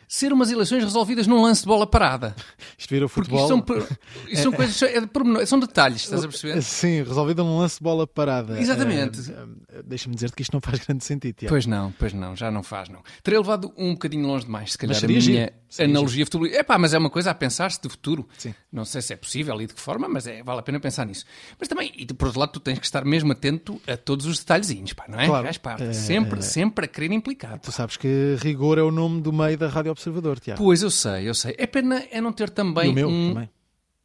ser 0.08 0.32
umas 0.32 0.52
eleições 0.52 0.84
resolvidas 0.84 1.26
num 1.26 1.42
lance 1.42 1.62
de 1.62 1.68
bola 1.68 1.88
parada. 1.88 2.36
Isto 2.78 2.90
vira 2.92 3.06
o 3.06 3.10
futebol. 3.10 3.40
Isto 3.40 3.48
são, 3.48 3.88
isto 4.30 4.44
são 4.44 4.52
coisas, 4.52 4.82
é, 4.84 5.46
são 5.46 5.60
detalhes, 5.60 6.04
estás 6.04 6.24
a 6.24 6.28
perceber? 6.28 6.62
Sim, 6.62 7.02
resolvida 7.02 7.44
num 7.44 7.58
lance 7.58 7.78
de 7.78 7.84
bola 7.84 8.06
parada. 8.06 8.60
Exatamente. 8.60 9.32
Uh, 9.32 9.84
Deixa-me 9.84 10.14
dizer-te 10.14 10.36
que 10.36 10.44
isto 10.44 10.54
não 10.54 10.62
faz 10.62 10.80
grande 10.86 11.04
sentido. 11.04 11.36
Tiago. 11.36 11.52
Pois 11.52 11.66
não, 11.66 11.92
pois 11.98 12.14
não, 12.14 12.36
já 12.36 12.52
não 12.52 12.62
faz, 12.62 12.88
não. 12.88 13.02
Teria 13.24 13.40
levado 13.40 13.74
um 13.76 13.94
bocadinho 13.94 14.28
longe 14.28 14.46
demais, 14.46 14.74
se 14.74 14.78
calhar, 14.78 15.04
a 15.04 15.08
minha 15.08 15.52
analogia 15.84 16.26
futuro. 16.26 16.48
É 16.48 16.64
pá, 16.64 16.78
mas 16.78 16.94
é 16.94 16.98
uma 16.98 17.10
coisa 17.10 17.32
a 17.32 17.34
pensar-se 17.34 17.82
de 17.82 17.90
futuro. 17.90 18.28
Sim. 18.38 18.54
Não 18.72 18.86
sei 18.86 19.02
se 19.02 19.14
é 19.14 19.16
possível 19.16 19.62
e 19.62 19.68
de 19.68 19.74
que 19.74 19.82
forma, 19.82 20.08
mas 20.08 20.28
é, 20.28 20.42
vale 20.44 20.60
a 20.60 20.64
pena 20.64 20.80
pensar 20.80 21.06
nisso. 21.06 21.26
Mas 21.60 21.68
também, 21.68 21.92
e 21.98 22.06
por 22.06 22.28
outro 22.28 22.40
lado, 22.40 22.52
tu 22.52 22.60
tens 22.60 22.80
que 22.80 22.86
estar 22.86 23.04
mesmo 23.04 23.32
atento 23.32 23.82
a 23.88 23.98
todos 23.98 24.26
os 24.26 24.40
detalhezinhos, 24.40 24.94
pá, 24.94 25.06
não 25.08 25.20
é? 25.20 25.26
Claro. 25.26 25.48
parte. 25.60 25.84
É, 25.84 25.94
sempre, 25.94 26.40
é... 26.40 26.42
sempre 26.42 26.86
a 26.86 26.88
querer 26.88 27.12
implicar. 27.12 27.60
Tu 27.60 27.72
sabes 27.72 27.98
que 27.98 28.36
rigor 28.40 28.78
é 28.78 28.84
o 28.84 28.92
nome 28.92 29.22
do 29.22 29.34
meio 29.34 29.58
da 29.58 29.68
Rádio 29.68 29.92
Observador, 29.92 30.40
Tiago. 30.40 30.62
Pois 30.62 30.82
eu 30.82 30.92
sei, 30.92 31.28
eu 31.28 31.34
sei. 31.34 31.56
É 31.58 31.66
pena 31.66 32.04
é 32.12 32.22
não 32.22 32.32
ter 32.32 32.50
também 32.50 32.88
e 32.88 32.90
o 32.90 32.94
meu 32.94 33.10
um... 33.10 33.34
também. 33.34 33.50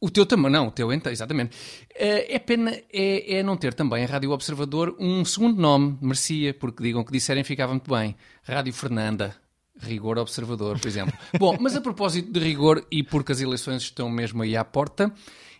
O 0.03 0.09
teu 0.09 0.25
também, 0.25 0.51
não, 0.51 0.67
o 0.67 0.71
teu 0.71 0.91
então, 0.91 1.11
exatamente. 1.11 1.55
Eh, 1.93 2.35
é 2.35 2.39
pena 2.39 2.71
é, 2.91 3.35
é 3.35 3.43
não 3.43 3.55
ter 3.55 3.71
também 3.75 4.03
a 4.03 4.07
Rádio 4.07 4.31
Observador 4.31 4.95
um 4.99 5.23
segundo 5.23 5.61
nome, 5.61 5.95
merecia, 6.01 6.55
porque 6.55 6.81
digam 6.81 7.03
que 7.03 7.11
disserem 7.11 7.43
ficava 7.43 7.71
muito 7.71 7.87
bem. 7.93 8.15
Rádio 8.41 8.73
Fernanda. 8.73 9.35
Rigor 9.81 10.17
Observador, 10.17 10.79
por 10.79 10.87
exemplo. 10.87 11.13
Bom, 11.37 11.57
mas 11.59 11.75
a 11.75 11.81
propósito 11.81 12.31
de 12.31 12.39
rigor 12.39 12.85
e 12.91 13.03
porque 13.03 13.31
as 13.31 13.41
eleições 13.41 13.83
estão 13.83 14.09
mesmo 14.09 14.43
aí 14.43 14.55
à 14.55 14.63
porta, 14.63 15.13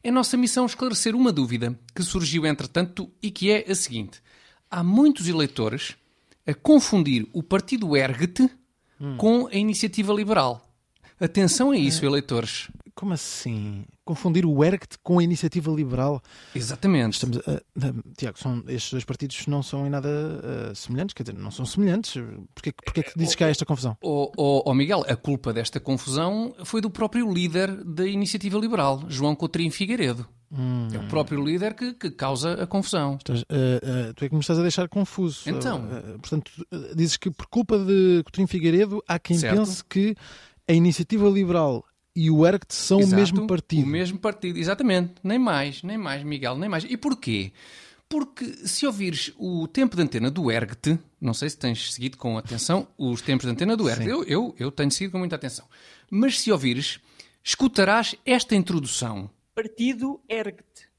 é 0.03 0.11
nossa 0.11 0.37
missão 0.37 0.65
esclarecer 0.65 1.15
uma 1.15 1.31
dúvida 1.31 1.77
que 1.95 2.03
surgiu 2.03 2.45
entretanto 2.45 3.09
e 3.21 3.31
que 3.31 3.51
é 3.51 3.69
a 3.69 3.75
seguinte: 3.75 4.21
há 4.69 4.83
muitos 4.83 5.27
eleitores 5.27 5.95
a 6.45 6.53
confundir 6.53 7.27
o 7.33 7.43
partido 7.43 7.95
Ergt 7.95 8.41
hum. 8.99 9.17
com 9.17 9.47
a 9.47 9.55
iniciativa 9.55 10.13
liberal. 10.13 10.67
Atenção 11.19 11.71
a 11.71 11.77
isso, 11.77 12.03
eleitores. 12.03 12.69
Como 12.95 13.13
assim? 13.13 13.85
Confundir 14.11 14.45
o 14.45 14.61
ERGT 14.61 14.97
com 15.01 15.19
a 15.19 15.23
Iniciativa 15.23 15.71
Liberal? 15.71 16.21
Exatamente. 16.53 17.13
Estamos, 17.13 17.37
uh, 17.37 17.61
uh, 17.77 18.13
Tiago, 18.17 18.37
são, 18.37 18.61
estes 18.67 18.91
dois 18.91 19.05
partidos 19.05 19.47
não 19.47 19.63
são 19.63 19.87
em 19.87 19.89
nada 19.89 20.09
uh, 20.09 20.75
semelhantes, 20.75 21.13
quer 21.13 21.23
dizer, 21.23 21.37
não 21.37 21.49
são 21.49 21.65
semelhantes. 21.65 22.21
Porquê, 22.53 22.73
porquê 22.73 23.03
que 23.03 23.17
dizes 23.17 23.35
que 23.35 23.43
há 23.45 23.47
esta 23.47 23.65
confusão? 23.65 23.95
Oh, 24.01 24.29
oh, 24.35 24.63
oh, 24.65 24.73
Miguel, 24.73 25.05
a 25.07 25.15
culpa 25.15 25.53
desta 25.53 25.79
confusão 25.79 26.53
foi 26.65 26.81
do 26.81 26.89
próprio 26.89 27.31
líder 27.31 27.73
da 27.85 28.05
Iniciativa 28.05 28.59
Liberal, 28.59 29.05
João 29.07 29.33
Coutrinho 29.33 29.71
Figueiredo. 29.71 30.27
Hum. 30.51 30.89
É 30.91 30.97
o 30.97 31.07
próprio 31.07 31.41
líder 31.41 31.73
que, 31.73 31.93
que 31.93 32.11
causa 32.11 32.61
a 32.61 32.67
confusão. 32.67 33.15
Estás, 33.15 33.43
uh, 33.43 33.45
uh, 34.09 34.13
tu 34.13 34.25
é 34.25 34.27
que 34.27 34.35
me 34.35 34.41
estás 34.41 34.59
a 34.59 34.61
deixar 34.61 34.89
confuso. 34.89 35.49
Então. 35.49 35.85
Uh, 35.85 36.19
portanto, 36.19 36.51
dizes 36.93 37.15
que 37.15 37.31
por 37.31 37.47
culpa 37.47 37.79
de 37.79 38.23
Coutrinho 38.25 38.49
Figueiredo 38.49 39.01
há 39.07 39.17
quem 39.17 39.37
certo. 39.37 39.55
pense 39.55 39.85
que 39.85 40.17
a 40.67 40.73
Iniciativa 40.73 41.29
Liberal 41.29 41.85
e 42.15 42.29
o 42.29 42.45
ERGT 42.45 42.73
são 42.73 42.99
Exato, 42.99 43.15
o 43.15 43.19
mesmo 43.19 43.47
partido. 43.47 43.83
O 43.83 43.87
mesmo 43.87 44.19
partido, 44.19 44.59
exatamente. 44.59 45.13
Nem 45.23 45.39
mais, 45.39 45.81
nem 45.83 45.97
mais, 45.97 46.23
Miguel, 46.23 46.57
nem 46.57 46.69
mais. 46.69 46.83
E 46.83 46.97
porquê? 46.97 47.51
Porque 48.09 48.45
se 48.67 48.85
ouvires 48.85 49.31
o 49.37 49.67
tempo 49.67 49.95
de 49.95 50.01
antena 50.01 50.29
do 50.29 50.51
ERGT, 50.51 50.99
não 51.19 51.33
sei 51.33 51.49
se 51.49 51.57
tens 51.57 51.93
seguido 51.93 52.17
com 52.17 52.37
atenção 52.37 52.85
os 52.97 53.21
tempos 53.21 53.45
de 53.45 53.51
antena 53.53 53.77
do 53.77 53.89
ERGT, 53.89 54.09
eu, 54.09 54.23
eu, 54.25 54.55
eu 54.59 54.71
tenho 54.71 54.91
seguido 54.91 55.13
com 55.13 55.19
muita 55.19 55.37
atenção. 55.37 55.65
Mas 56.09 56.39
se 56.39 56.51
ouvires, 56.51 56.99
escutarás 57.41 58.15
esta 58.25 58.53
introdução. 58.53 59.29
Partido 59.55 60.19
ERGT. 60.27 60.89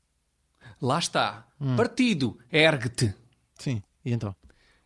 Lá 0.81 0.99
está. 0.99 1.47
Hum. 1.61 1.77
Partido 1.77 2.39
ERGT. 2.51 3.15
Sim, 3.59 3.83
e 4.03 4.13
então? 4.13 4.35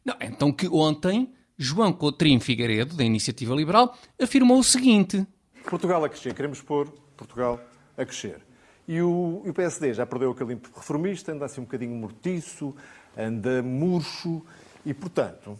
Não, 0.04 0.16
então 0.20 0.52
que 0.52 0.66
ontem 0.68 1.32
João 1.56 1.92
Coutrinho 1.92 2.40
Figueiredo, 2.40 2.96
da 2.96 3.04
Iniciativa 3.04 3.54
Liberal, 3.54 3.96
afirmou 4.20 4.58
o 4.58 4.64
seguinte: 4.64 5.26
Portugal 5.68 6.04
a 6.04 6.08
crescer, 6.08 6.32
queremos 6.34 6.62
pôr 6.62 6.88
Portugal 7.16 7.60
a 7.96 8.04
crescer. 8.04 8.40
E 8.86 9.02
o, 9.02 9.42
e 9.44 9.50
o 9.50 9.54
PSD 9.54 9.92
já 9.94 10.06
perdeu 10.06 10.30
aquele 10.30 10.52
ímpeto 10.52 10.76
reformista, 10.76 11.32
anda 11.32 11.44
assim 11.44 11.60
um 11.60 11.64
bocadinho 11.64 11.94
mortiço, 11.94 12.74
anda 13.16 13.62
murcho 13.62 14.42
e, 14.84 14.94
portanto. 14.94 15.58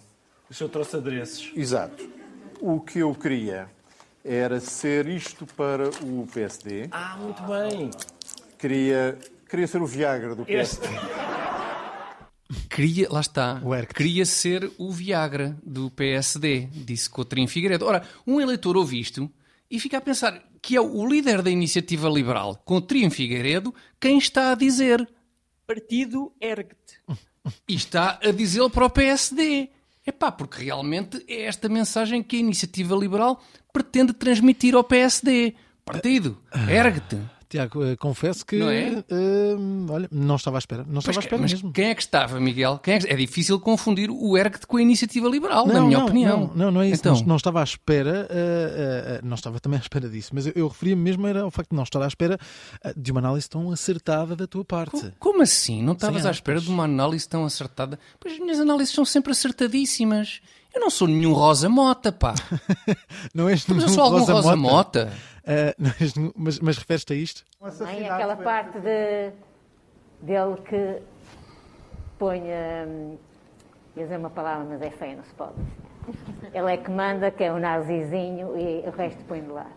O 0.48 0.54
senhor 0.54 0.70
trouxe 0.70 0.96
adereços. 0.96 1.52
Exato. 1.56 2.08
O 2.60 2.80
que 2.80 3.00
eu 3.00 3.12
queria 3.14 3.68
era 4.24 4.60
ser 4.60 5.08
isto 5.08 5.44
para 5.44 5.88
o 5.88 6.26
PSD. 6.32 6.88
Ah, 6.92 7.16
muito 7.20 7.42
bem. 7.42 7.90
Queria, 8.58 9.18
queria 9.48 9.66
ser 9.66 9.82
o 9.82 9.86
Viagra 9.86 10.34
do 10.34 10.44
PSD. 10.44 10.86
Este... 10.86 10.96
Queria, 12.70 13.08
lá 13.10 13.20
está, 13.20 13.60
queria 13.94 14.24
ser 14.26 14.70
o 14.78 14.92
Viagra 14.92 15.56
do 15.64 15.90
PSD, 15.90 16.68
disse 16.72 17.08
Coutrinho 17.08 17.48
Figueiredo. 17.48 17.86
Ora, 17.86 18.06
um 18.26 18.40
eleitor 18.40 18.76
ouve 18.76 19.00
isto 19.00 19.30
e 19.70 19.80
fica 19.80 19.98
a 19.98 20.00
pensar 20.00 20.42
que 20.62 20.76
é 20.76 20.80
o 20.80 21.06
líder 21.06 21.42
da 21.42 21.50
iniciativa 21.50 22.08
liberal, 22.08 22.60
com 22.64 22.80
Triunfo 22.80 23.16
Figueiredo, 23.16 23.74
quem 24.00 24.18
está 24.18 24.52
a 24.52 24.54
dizer. 24.54 25.08
Partido 25.66 26.32
ergue-te. 26.40 27.00
E 27.68 27.74
está 27.74 28.18
a 28.22 28.30
dizê-lo 28.30 28.70
para 28.70 28.86
o 28.86 28.90
PSD. 28.90 29.70
É 30.04 30.12
pá, 30.12 30.30
porque 30.30 30.64
realmente 30.64 31.24
é 31.28 31.42
esta 31.42 31.68
mensagem 31.68 32.22
que 32.22 32.36
a 32.36 32.40
iniciativa 32.40 32.94
liberal 32.94 33.42
pretende 33.72 34.12
transmitir 34.12 34.74
ao 34.74 34.84
PSD. 34.84 35.54
Partido, 35.84 36.40
ergue-te. 36.68 37.18
Tiago, 37.56 37.82
uh, 37.82 37.96
confesso 37.96 38.44
que 38.44 38.58
não, 38.58 38.70
é? 38.70 39.02
uh, 39.10 39.92
olha, 39.92 40.08
não 40.12 40.36
estava 40.36 40.58
à 40.58 40.60
espera. 40.60 40.84
Não 40.86 40.98
estava 40.98 41.18
à 41.18 41.20
espera 41.20 41.40
mas 41.40 41.52
mesmo. 41.52 41.72
Quem 41.72 41.86
é 41.86 41.94
que 41.94 42.02
estava, 42.02 42.38
Miguel? 42.38 42.80
É, 42.86 42.98
que... 42.98 43.08
é, 43.08 43.16
difícil 43.16 43.58
confundir 43.58 44.10
o 44.10 44.36
ERGT 44.36 44.66
com 44.66 44.76
a 44.76 44.82
iniciativa 44.82 45.28
liberal, 45.28 45.66
não, 45.66 45.74
na 45.74 45.80
minha 45.80 45.98
não, 45.98 46.06
opinião. 46.06 46.40
Não, 46.54 46.66
não, 46.66 46.70
não 46.72 46.80
é 46.82 46.88
isso. 46.88 47.00
Então... 47.00 47.14
Não, 47.14 47.26
não, 47.26 47.36
estava 47.36 47.60
à 47.60 47.64
espera, 47.64 48.28
uh, 48.30 49.26
não 49.26 49.34
estava 49.34 49.58
também 49.58 49.78
à 49.78 49.82
espera 49.82 50.08
disso, 50.08 50.30
mas 50.34 50.46
eu, 50.46 50.52
eu 50.54 50.68
referia 50.68 50.96
mesmo 50.96 51.26
era 51.26 51.42
ao 51.42 51.50
facto 51.50 51.70
de 51.70 51.76
não 51.76 51.82
estar 51.82 52.02
à 52.02 52.06
espera 52.06 52.38
de 52.96 53.10
uma 53.10 53.20
análise 53.20 53.48
tão 53.48 53.70
acertada 53.70 54.36
da 54.36 54.46
tua 54.46 54.64
parte. 54.64 54.90
Como, 54.90 55.12
como 55.18 55.42
assim? 55.42 55.82
Não 55.82 55.94
estavas 55.94 56.26
à 56.26 56.30
espera 56.30 56.60
de 56.60 56.68
uma 56.68 56.84
análise 56.84 57.28
tão 57.28 57.44
acertada? 57.44 57.98
Pois 58.20 58.34
as 58.34 58.40
minhas 58.40 58.60
análises 58.60 58.94
são 58.94 59.04
sempre 59.04 59.32
acertadíssimas. 59.32 60.40
Eu 60.74 60.80
não 60.80 60.90
sou 60.90 61.08
nenhum 61.08 61.32
Rosa 61.32 61.70
Mota, 61.70 62.12
pá. 62.12 62.34
não 63.34 63.48
és 63.48 63.66
nenhum 63.66 63.80
Rosa 63.80 63.88
Mota? 63.88 63.90
eu 63.90 63.94
sou 63.94 64.04
algum 64.04 64.32
Rosa 64.32 64.56
Mota. 64.56 65.04
Mota. 65.06 65.35
Uh, 65.48 66.32
mas, 66.34 66.58
mas 66.58 66.76
referes-te 66.76 67.12
a 67.12 67.16
isto? 67.16 67.44
Também 67.78 68.08
aquela 68.08 68.36
parte 68.36 68.80
de, 68.80 69.30
dele 70.20 70.56
que 70.68 71.00
põe. 72.18 72.40
Hum, 72.40 73.16
ia 73.96 74.02
dizer 74.02 74.18
uma 74.18 74.30
palavra, 74.30 74.64
mas 74.64 74.82
é 74.82 74.90
feia, 74.90 75.16
não 75.16 75.24
se 75.24 75.34
pode. 75.34 75.54
Ele 76.52 76.72
é 76.72 76.76
que 76.76 76.90
manda, 76.90 77.30
que 77.30 77.44
é 77.44 77.52
o 77.52 77.58
nazizinho, 77.58 78.58
e 78.58 78.88
o 78.88 78.90
resto 78.90 79.22
põe 79.24 79.40
de 79.40 79.48
lá. 79.48 79.70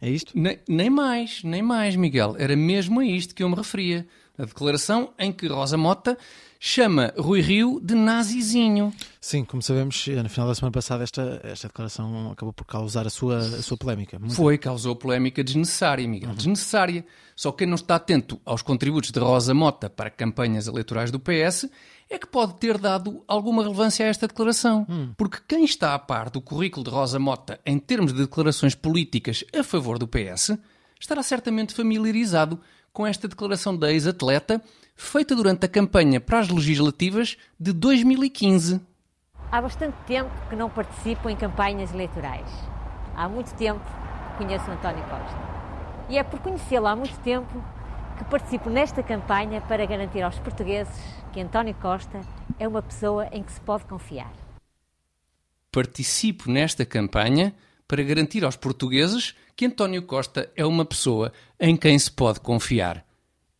É 0.00 0.08
isto? 0.08 0.38
Nem, 0.38 0.58
nem 0.68 0.90
mais, 0.90 1.42
nem 1.42 1.62
mais, 1.62 1.96
Miguel. 1.96 2.36
Era 2.38 2.56
mesmo 2.56 3.00
a 3.00 3.04
isto 3.04 3.34
que 3.34 3.42
eu 3.42 3.48
me 3.48 3.56
referia. 3.56 4.06
A 4.38 4.44
declaração 4.44 5.12
em 5.18 5.32
que 5.32 5.48
Rosa 5.48 5.76
Mota 5.76 6.16
chama 6.58 7.12
Rui 7.16 7.40
Rio 7.40 7.80
de 7.80 7.94
nazizinho. 7.94 8.92
Sim, 9.20 9.44
como 9.44 9.62
sabemos, 9.62 10.06
no 10.06 10.28
final 10.28 10.48
da 10.48 10.54
semana 10.54 10.72
passada 10.72 11.04
esta, 11.04 11.40
esta 11.44 11.68
declaração 11.68 12.32
acabou 12.32 12.52
por 12.52 12.64
causar 12.64 13.06
a 13.06 13.10
sua, 13.10 13.38
a 13.38 13.62
sua 13.62 13.76
polémica. 13.76 14.18
Muito 14.18 14.34
Foi, 14.34 14.58
causou 14.58 14.96
polémica 14.96 15.44
desnecessária, 15.44 16.06
Miguel, 16.08 16.30
uhum. 16.30 16.34
desnecessária. 16.34 17.04
Só 17.36 17.52
quem 17.52 17.66
não 17.66 17.76
está 17.76 17.94
atento 17.94 18.40
aos 18.44 18.62
contributos 18.62 19.12
de 19.12 19.20
Rosa 19.20 19.54
Mota 19.54 19.88
para 19.88 20.10
campanhas 20.10 20.66
eleitorais 20.66 21.10
do 21.10 21.20
PS 21.20 21.68
é 22.10 22.18
que 22.18 22.26
pode 22.26 22.54
ter 22.54 22.78
dado 22.78 23.22
alguma 23.28 23.62
relevância 23.62 24.04
a 24.04 24.08
esta 24.08 24.26
declaração. 24.26 24.86
Hum. 24.88 25.12
Porque 25.16 25.38
quem 25.46 25.64
está 25.64 25.94
a 25.94 25.98
par 25.98 26.30
do 26.30 26.40
currículo 26.40 26.84
de 26.84 26.90
Rosa 26.90 27.18
Mota 27.18 27.60
em 27.64 27.78
termos 27.78 28.12
de 28.12 28.20
declarações 28.20 28.74
políticas 28.74 29.44
a 29.56 29.62
favor 29.62 29.98
do 29.98 30.08
PS 30.08 30.56
estará 30.98 31.22
certamente 31.22 31.74
familiarizado 31.74 32.58
com 32.92 33.06
esta 33.06 33.28
declaração 33.28 33.76
da 33.76 33.92
ex-atleta 33.92 34.60
feita 34.98 35.34
durante 35.34 35.64
a 35.64 35.68
campanha 35.68 36.20
para 36.20 36.40
as 36.40 36.48
legislativas 36.48 37.38
de 37.58 37.72
2015. 37.72 38.80
Há 39.50 39.62
bastante 39.62 39.96
tempo 40.06 40.30
que 40.50 40.56
não 40.56 40.68
participo 40.68 41.30
em 41.30 41.36
campanhas 41.36 41.94
eleitorais. 41.94 42.50
Há 43.16 43.28
muito 43.28 43.54
tempo 43.54 43.80
que 43.80 44.44
conheço 44.44 44.68
António 44.68 45.02
Costa. 45.04 45.38
E 46.10 46.18
é 46.18 46.24
por 46.24 46.40
conhecê-lo 46.40 46.88
há 46.88 46.96
muito 46.96 47.16
tempo 47.20 47.64
que 48.18 48.24
participo 48.24 48.68
nesta 48.68 49.00
campanha 49.02 49.60
para 49.60 49.86
garantir 49.86 50.22
aos 50.22 50.38
portugueses 50.40 51.00
que 51.32 51.40
António 51.40 51.74
Costa 51.76 52.20
é 52.58 52.66
uma 52.66 52.82
pessoa 52.82 53.28
em 53.30 53.42
que 53.42 53.52
se 53.52 53.60
pode 53.60 53.84
confiar. 53.84 54.32
Participo 55.70 56.50
nesta 56.50 56.84
campanha 56.84 57.54
para 57.86 58.02
garantir 58.02 58.44
aos 58.44 58.56
portugueses 58.56 59.34
que 59.54 59.64
António 59.64 60.02
Costa 60.02 60.50
é 60.56 60.66
uma 60.66 60.84
pessoa 60.84 61.32
em 61.58 61.76
quem 61.76 61.96
se 61.98 62.10
pode 62.10 62.40
confiar. 62.40 63.07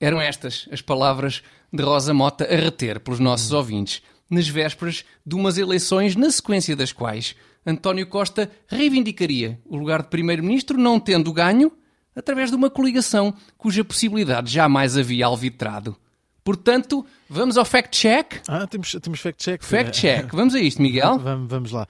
Eram 0.00 0.20
estas 0.20 0.68
as 0.70 0.80
palavras 0.80 1.42
de 1.72 1.82
Rosa 1.82 2.14
Mota 2.14 2.44
a 2.44 2.56
reter 2.56 3.00
pelos 3.00 3.20
nossos 3.20 3.52
ouvintes, 3.52 4.02
nas 4.30 4.48
vésperas 4.48 5.04
de 5.26 5.34
umas 5.34 5.58
eleições 5.58 6.14
na 6.14 6.30
sequência 6.30 6.76
das 6.76 6.92
quais 6.92 7.34
António 7.66 8.06
Costa 8.06 8.50
reivindicaria 8.66 9.60
o 9.66 9.76
lugar 9.76 10.02
de 10.02 10.08
Primeiro-Ministro, 10.08 10.78
não 10.78 10.98
tendo 10.98 11.32
ganho, 11.32 11.72
através 12.14 12.50
de 12.50 12.56
uma 12.56 12.70
coligação 12.70 13.34
cuja 13.56 13.84
possibilidade 13.84 14.52
jamais 14.52 14.96
havia 14.96 15.26
alvitrado. 15.26 15.96
Portanto, 16.42 17.04
vamos 17.28 17.58
ao 17.58 17.64
fact-check? 17.64 18.40
Ah, 18.48 18.66
temos, 18.66 18.96
temos 19.02 19.20
fact-check. 19.20 19.62
Fact-check. 19.62 20.32
Vamos 20.34 20.54
a 20.54 20.60
isto, 20.60 20.80
Miguel? 20.80 21.18
vamos, 21.18 21.50
vamos 21.50 21.72
lá. 21.72 21.86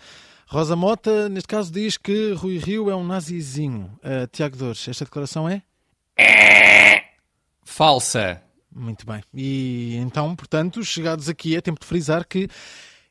Rosa 0.48 0.74
Mota, 0.74 1.28
neste 1.28 1.46
caso, 1.46 1.70
diz 1.70 1.96
que 1.96 2.32
Rui 2.32 2.58
Rio 2.58 2.90
é 2.90 2.96
um 2.96 3.06
nazizinho. 3.06 3.92
Uh, 3.98 4.26
Tiago 4.32 4.56
Dores, 4.56 4.88
esta 4.88 5.04
declaração 5.04 5.48
é? 5.48 5.62
Falsa. 7.78 8.42
Muito 8.74 9.06
bem. 9.06 9.22
E 9.32 9.94
então, 9.98 10.34
portanto, 10.34 10.82
chegados 10.82 11.28
aqui, 11.28 11.56
é 11.56 11.60
tempo 11.60 11.78
de 11.78 11.86
frisar 11.86 12.26
que 12.26 12.48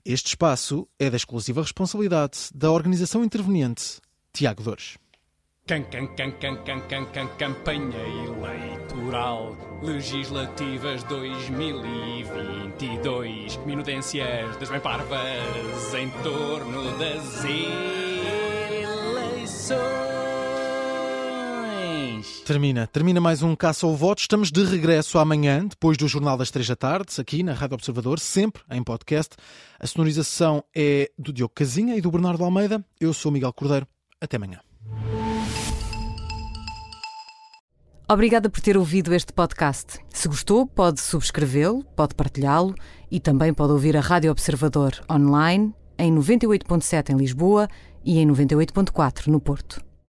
este 0.03 0.27
espaço 0.27 0.86
é 0.99 1.10
da 1.10 1.15
exclusiva 1.15 1.62
responsabilidade 1.62 2.49
da 2.53 2.69
organização 2.69 3.23
interveniente 3.23 4.01
Tiago 4.34 4.62
Dores. 4.62 4.97
Can, 5.67 5.84
can, 5.84 6.08
can, 6.08 6.32
can, 6.32 6.58
can, 6.65 6.82
can, 6.82 7.06
can, 7.06 7.27
campanha 7.38 7.97
eleitoral 8.25 9.56
legislativas 9.82 11.01
2022 11.03 13.56
minudências 13.65 14.58
das 14.58 14.69
bem 14.69 14.82
parvas 14.82 15.93
em 15.93 16.10
torno 16.23 16.91
das 16.97 17.45
eleições 19.45 20.16
Termina. 22.45 22.88
Termina 22.88 23.19
mais 23.19 23.41
um 23.43 23.56
Caça 23.56 23.86
ao 23.86 23.95
Voto. 23.95 24.19
Estamos 24.19 24.51
de 24.51 24.63
regresso 24.63 25.17
amanhã, 25.19 25.65
depois 25.65 25.97
do 25.97 26.08
Jornal 26.08 26.38
das 26.38 26.51
Três 26.51 26.67
da 26.67 26.75
Tarde, 26.75 27.19
aqui 27.19 27.43
na 27.43 27.53
Rádio 27.53 27.75
Observador, 27.75 28.19
sempre 28.19 28.63
em 28.71 28.84
podcast. 28.84 29.36
A 29.80 29.88
sonorização 29.88 30.63
é 30.75 31.12
do 31.17 31.34
Diogo 31.34 31.53
Casinha 31.53 31.95
e 31.95 32.01
do 32.01 32.12
Bernardo 32.12 32.43
Almeida. 32.43 32.84
Eu 32.99 33.13
sou 33.13 33.30
o 33.30 33.34
Miguel 33.34 33.53
Cordeiro. 33.53 33.88
Até 34.19 34.38
amanhã. 34.38 34.60
Obrigada 38.10 38.49
por 38.49 38.62
ter 38.62 38.77
ouvido 38.77 39.13
este 39.13 39.34
podcast. 39.34 39.99
Se 40.10 40.27
gostou, 40.27 40.65
pode 40.65 41.01
subscrevê-lo, 41.01 41.84
pode 41.95 42.15
partilhá-lo 42.15 42.73
e 43.12 43.19
também 43.19 43.53
pode 43.53 43.73
ouvir 43.73 43.97
a 43.97 44.01
Rádio 44.01 44.32
Observador 44.32 44.93
online 45.12 45.73
em 45.97 46.13
98.7 46.13 47.10
em 47.10 47.17
Lisboa 47.17 47.67
e 48.06 48.19
em 48.19 48.27
98.4 48.27 49.27
no 49.27 49.41
Porto. 49.41 49.87